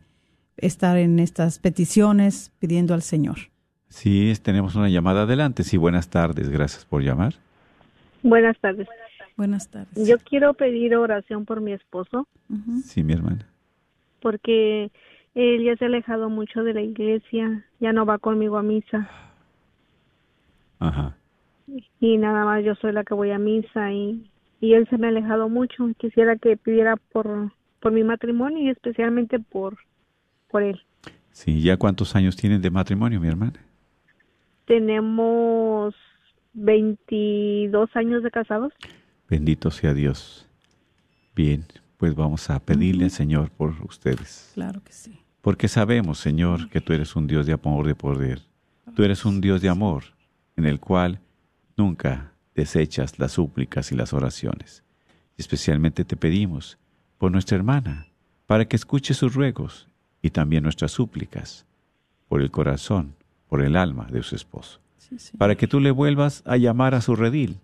[0.57, 3.37] estar en estas peticiones pidiendo al Señor.
[3.89, 5.63] Sí, es- tenemos una llamada adelante.
[5.63, 6.49] Sí, buenas tardes.
[6.49, 7.33] Gracias por llamar.
[8.23, 8.87] Buenas tardes.
[9.37, 10.07] Buenas tardes.
[10.07, 12.27] Yo quiero pedir oración por mi esposo.
[12.83, 13.45] Sí, mi hermana.
[14.21, 14.89] porque
[15.35, 19.09] él ya se ha alejado mucho de la iglesia, ya no va conmigo a misa
[20.79, 21.15] Ajá.
[21.99, 24.29] y nada más yo soy la que voy a misa y,
[24.63, 25.85] y él se me ha alejado mucho.
[25.97, 27.51] Quisiera que pidiera por,
[27.81, 29.77] por mi matrimonio y especialmente por,
[30.49, 30.81] por él.
[31.31, 33.59] Sí, ¿ya cuántos años tienen de matrimonio, mi hermana?
[34.65, 35.93] Tenemos
[36.53, 38.71] 22 años de casados.
[39.27, 40.47] Bendito sea Dios.
[41.35, 41.65] Bien,
[41.97, 44.51] pues vamos a pedirle al Señor por ustedes.
[44.53, 45.19] Claro que sí.
[45.41, 48.39] Porque sabemos, Señor, que tú eres un Dios de amor, de poder.
[48.95, 50.05] Tú eres un Dios de amor,
[50.55, 51.19] en el cual
[51.75, 54.83] nunca desechas las súplicas y las oraciones.
[55.37, 56.77] Especialmente te pedimos
[57.17, 58.07] por nuestra hermana,
[58.45, 59.87] para que escuche sus ruegos
[60.21, 61.65] y también nuestras súplicas,
[62.27, 63.15] por el corazón,
[63.47, 65.37] por el alma de su esposo, Sí, sí.
[65.37, 67.59] para que tú le vuelvas a llamar a su redil.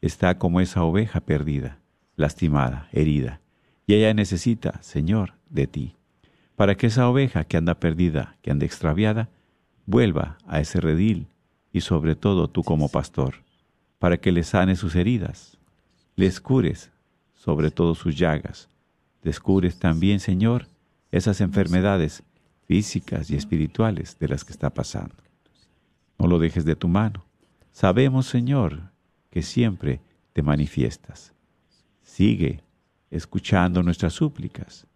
[0.00, 1.78] Está como esa oveja perdida,
[2.16, 3.40] lastimada, herida,
[3.86, 5.96] y ella necesita, Señor, de ti
[6.56, 9.28] para que esa oveja que anda perdida, que anda extraviada,
[9.86, 11.26] vuelva a ese redil
[11.72, 13.43] y sobre todo tú como pastor,
[13.98, 15.58] para que le sanes sus heridas,
[16.16, 16.90] les cures
[17.34, 18.68] sobre todo sus llagas,
[19.22, 20.66] les cures también, Señor,
[21.10, 22.22] esas enfermedades
[22.66, 25.14] físicas y espirituales de las que está pasando.
[26.18, 27.24] No lo dejes de tu mano.
[27.72, 28.90] Sabemos, Señor,
[29.30, 30.00] que siempre
[30.32, 31.32] te manifiestas.
[32.02, 32.62] Sigue
[33.10, 34.86] escuchando nuestras súplicas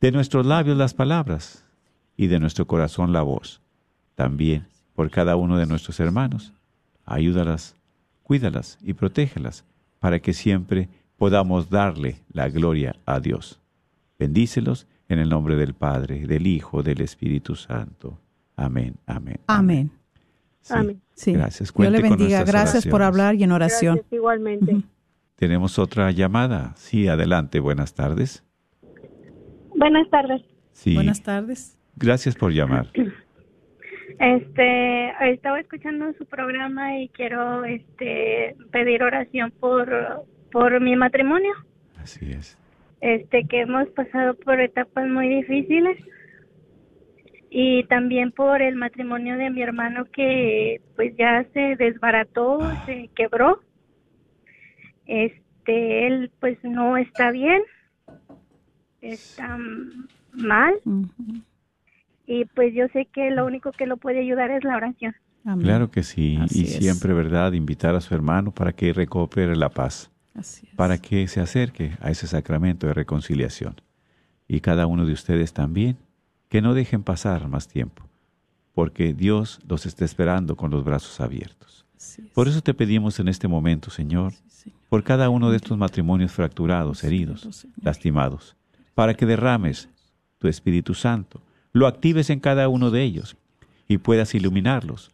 [0.00, 1.64] de nuestros labios las palabras
[2.16, 3.62] y de nuestro corazón la voz.
[4.14, 6.52] También por cada uno de nuestros hermanos.
[7.04, 7.74] Ayúdalas,
[8.24, 9.64] cuídalas y protégelas
[10.00, 13.60] para que siempre podamos darle la gloria a Dios.
[14.18, 18.18] Bendícelos en el nombre del Padre, del Hijo, del Espíritu Santo.
[18.56, 19.38] Amén, amén.
[19.46, 19.90] Amén.
[20.60, 21.00] Sí, Amén.
[21.14, 21.32] Sí.
[21.32, 21.72] Gracias.
[21.72, 22.42] Dios le bendiga.
[22.42, 23.96] Gracias por hablar y en oración.
[23.96, 24.82] Gracias igualmente.
[25.36, 26.72] Tenemos otra llamada.
[26.76, 27.60] Sí, adelante.
[27.60, 28.42] Buenas tardes.
[29.76, 30.42] Buenas tardes.
[30.72, 30.94] Sí.
[30.94, 31.76] Buenas tardes.
[31.96, 32.90] Gracias por llamar.
[34.18, 41.52] Este, estaba escuchando su programa y quiero este pedir oración por por mi matrimonio.
[41.96, 42.56] Así es.
[43.00, 45.98] Este, que hemos pasado por etapas muy difíciles.
[47.50, 53.60] Y también por el matrimonio de mi hermano que pues ya se desbarató, se quebró.
[55.06, 57.62] Este, él pues no está bien.
[59.00, 59.58] Está
[60.32, 61.42] mal Ujú.
[62.26, 65.14] Y pues yo sé que lo único que lo puede ayudar es la oración.
[65.44, 65.64] Amén.
[65.66, 66.38] Claro que sí.
[66.40, 66.76] Así y es.
[66.76, 67.52] siempre, ¿verdad?
[67.52, 70.74] Invitar a su hermano para que recupere la paz, Así es.
[70.74, 73.74] para que se acerque a ese sacramento de reconciliación.
[74.48, 75.96] Y cada uno de ustedes también,
[76.48, 78.02] que no dejen pasar más tiempo,
[78.74, 81.84] porque Dios los está esperando con los brazos abiertos.
[81.96, 82.28] Así es.
[82.32, 84.78] Por eso te pedimos en este momento, Señor, Sí, Señor.
[84.88, 88.56] por cada uno de estos matrimonios fracturados, heridos, lastimados,
[88.94, 89.88] para que derrames
[90.38, 91.40] tu Espíritu Santo,
[91.74, 93.36] lo actives en cada uno de ellos
[93.88, 95.10] y puedas iluminarlos,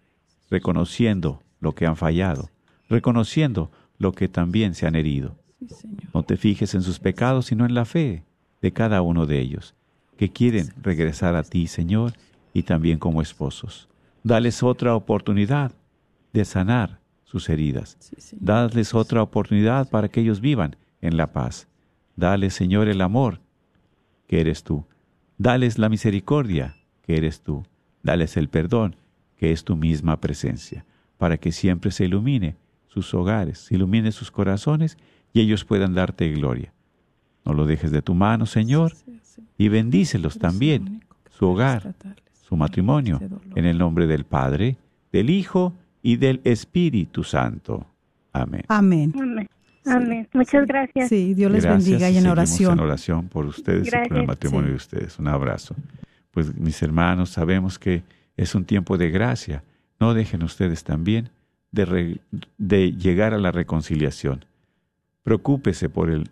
[0.50, 2.50] reconociendo lo que han fallado,
[2.88, 5.36] reconociendo lo que también se han herido.
[5.66, 5.88] Sí.
[6.14, 8.24] No te fijes en sus pecados, sino en la fe
[8.61, 9.74] de cada uno de ellos,
[10.18, 12.12] que quieren regresar a ti, Señor,
[12.52, 13.88] y también como esposos.
[14.22, 15.72] Dales otra oportunidad
[16.34, 17.96] de sanar sus heridas.
[18.00, 18.36] Sí.
[18.38, 21.68] Dadles otra oportunidad para que ellos vivan en la paz.
[22.16, 23.40] Dale, Señor, el amor,
[24.26, 24.84] que eres tú.
[25.41, 27.64] Dales la misericordia, que eres tú.
[28.03, 28.97] Dales el perdón,
[29.38, 30.84] que es tu misma presencia,
[31.16, 32.57] para que siempre se ilumine
[32.88, 34.99] sus hogares, se ilumine sus corazones
[35.32, 36.74] y ellos puedan darte gloria.
[37.47, 38.93] No lo dejes de tu mano, Señor,
[39.57, 41.95] y bendícelos también, su hogar,
[42.43, 43.18] su matrimonio,
[43.55, 44.76] en el nombre del Padre,
[45.11, 45.72] del Hijo
[46.03, 47.86] y del Espíritu Santo.
[48.34, 48.64] Amén.
[48.68, 49.49] Amén.
[49.87, 50.28] Amén.
[50.35, 51.09] Muchas gracias.
[51.09, 52.72] Sí, Dios les Gracias bendiga y en seguimos oración.
[52.74, 54.70] en oración por ustedes y por el matrimonio Sí.
[54.70, 55.18] de ustedes.
[55.18, 55.74] Un abrazo.
[56.31, 58.03] Pues mis hermanos, sabemos que
[58.37, 59.62] es un tiempo de gracia.
[59.99, 61.31] No dejen ustedes también
[61.72, 62.20] de, re-
[62.59, 64.45] de llegar a la reconciliación.
[65.22, 66.28] Preocúpese por el,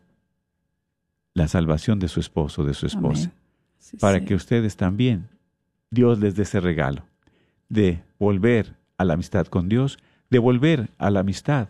[1.34, 3.30] la salvación de su esposo, de su esposa,
[4.00, 5.28] para que ustedes también,
[5.90, 7.02] Dios les dé ese regalo
[7.68, 9.98] de volver a la amistad con Dios,
[10.30, 11.68] de volver a la amistad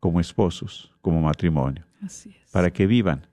[0.00, 2.50] como esposos, como matrimonio, Así es.
[2.50, 3.26] para que vivan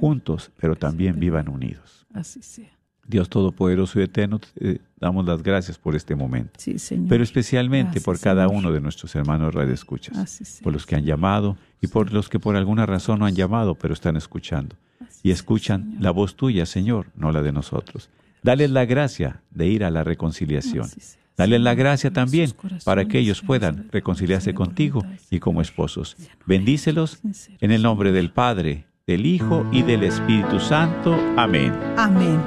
[0.00, 2.06] juntos, pero también vivan unidos.
[2.12, 2.70] Así sea.
[3.06, 7.08] Dios Todopoderoso y Eterno, te damos las gracias por este momento, Sí, Señor.
[7.08, 8.58] pero especialmente Gracias, por cada Señor.
[8.58, 10.62] uno de nuestros hermanos radioescuchas, Así sea.
[10.62, 13.74] por los que han llamado y por los que por alguna razón no han llamado,
[13.76, 14.76] pero están escuchando.
[15.00, 18.10] Así Y escuchan la voz tuya, Señor, no la de nosotros.
[18.42, 20.84] Dales la gracia de ir a la reconciliación.
[20.84, 21.00] Así
[21.38, 22.52] Dale la gracia también
[22.84, 26.16] para que ellos puedan reconciliarse contigo y como esposos.
[26.46, 27.20] Bendícelos
[27.60, 31.16] en el nombre del Padre, del Hijo y del Espíritu Santo.
[31.36, 31.72] Amén.
[31.96, 32.40] Amén.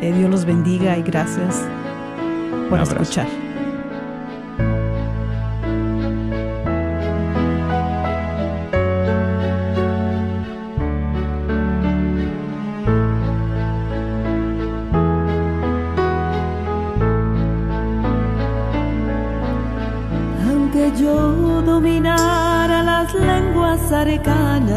[0.00, 1.60] Que Dios los bendiga y gracias
[2.70, 3.49] por escuchar.
[23.80, 24.70] Lenguas arcanas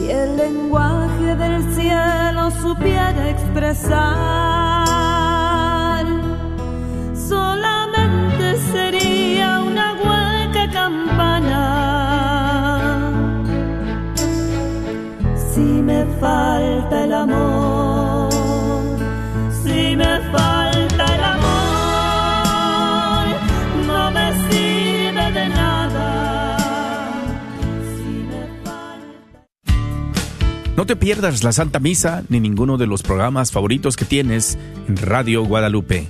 [0.00, 4.04] y el lenguaje del cielo supiera expresar,
[7.14, 11.62] solamente sería una hueca campana.
[15.52, 17.73] Si me falta el amor,
[30.76, 34.58] No te pierdas la Santa Misa ni ninguno de los programas favoritos que tienes
[34.88, 36.08] en Radio Guadalupe.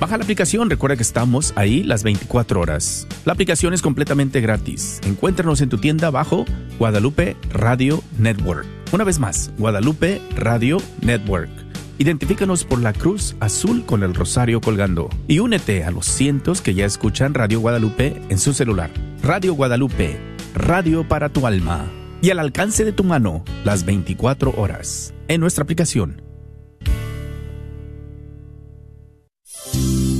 [0.00, 3.06] Baja la aplicación, recuerda que estamos ahí las 24 horas.
[3.26, 4.98] La aplicación es completamente gratis.
[5.04, 6.46] Encuéntranos en tu tienda bajo
[6.78, 8.64] Guadalupe Radio Network.
[8.92, 11.50] Una vez más, Guadalupe Radio Network.
[11.98, 16.72] Identifícanos por la cruz azul con el rosario colgando y únete a los cientos que
[16.72, 18.90] ya escuchan Radio Guadalupe en su celular.
[19.22, 20.18] Radio Guadalupe,
[20.54, 21.90] radio para tu alma
[22.20, 26.27] y al alcance de tu mano las 24 horas en nuestra aplicación.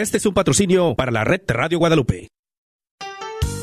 [0.00, 2.28] Este es un patrocinio para la red Radio Guadalupe.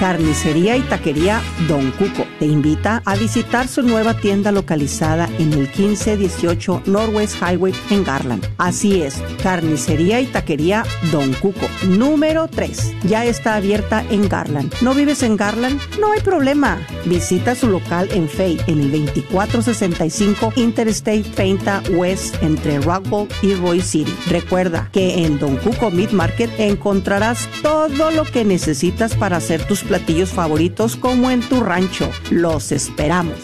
[0.06, 5.62] Carnicería y Taquería Don Cuco te invita a visitar su nueva tienda localizada en el
[5.62, 8.48] 1518 Northwest Highway en Garland.
[8.60, 12.98] Así es, Carnicería y Taquería Don Cuco, número 3.
[13.06, 14.72] Ya está abierta en Garland.
[14.82, 15.82] ¿No vives en Garland?
[16.00, 16.78] No hay problema.
[17.06, 23.82] Visita su local en Fay en el 2465 Interstate 30 West entre Rockwell y Roy
[23.82, 24.14] City.
[24.30, 29.84] Recuerda que en Don Cuco Meat Market encontrarás todo lo que necesitas para hacer tus
[29.96, 32.10] platillos favoritos como en tu rancho.
[32.30, 33.38] Los esperamos.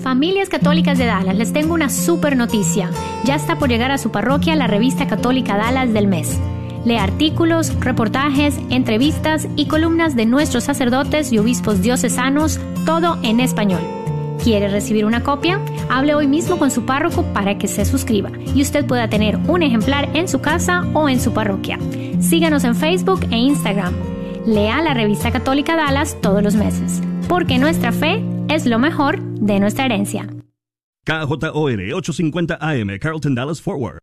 [0.00, 2.90] Familias Católicas de Dallas, les tengo una super noticia.
[3.24, 6.38] Ya está por llegar a su parroquia la revista católica Dallas del mes.
[6.84, 13.80] Lee artículos, reportajes, entrevistas y columnas de nuestros sacerdotes y obispos diocesanos, todo en español.
[14.44, 15.60] ¿Quiere recibir una copia?
[15.90, 19.64] Hable hoy mismo con su párroco para que se suscriba y usted pueda tener un
[19.64, 21.76] ejemplar en su casa o en su parroquia.
[22.20, 24.17] Síganos en Facebook e Instagram.
[24.48, 29.60] Lea la revista católica Dallas todos los meses, porque nuestra fe es lo mejor de
[29.60, 30.26] nuestra herencia.
[31.04, 33.98] KJOR 850 AM, Carlton Dallas Forward.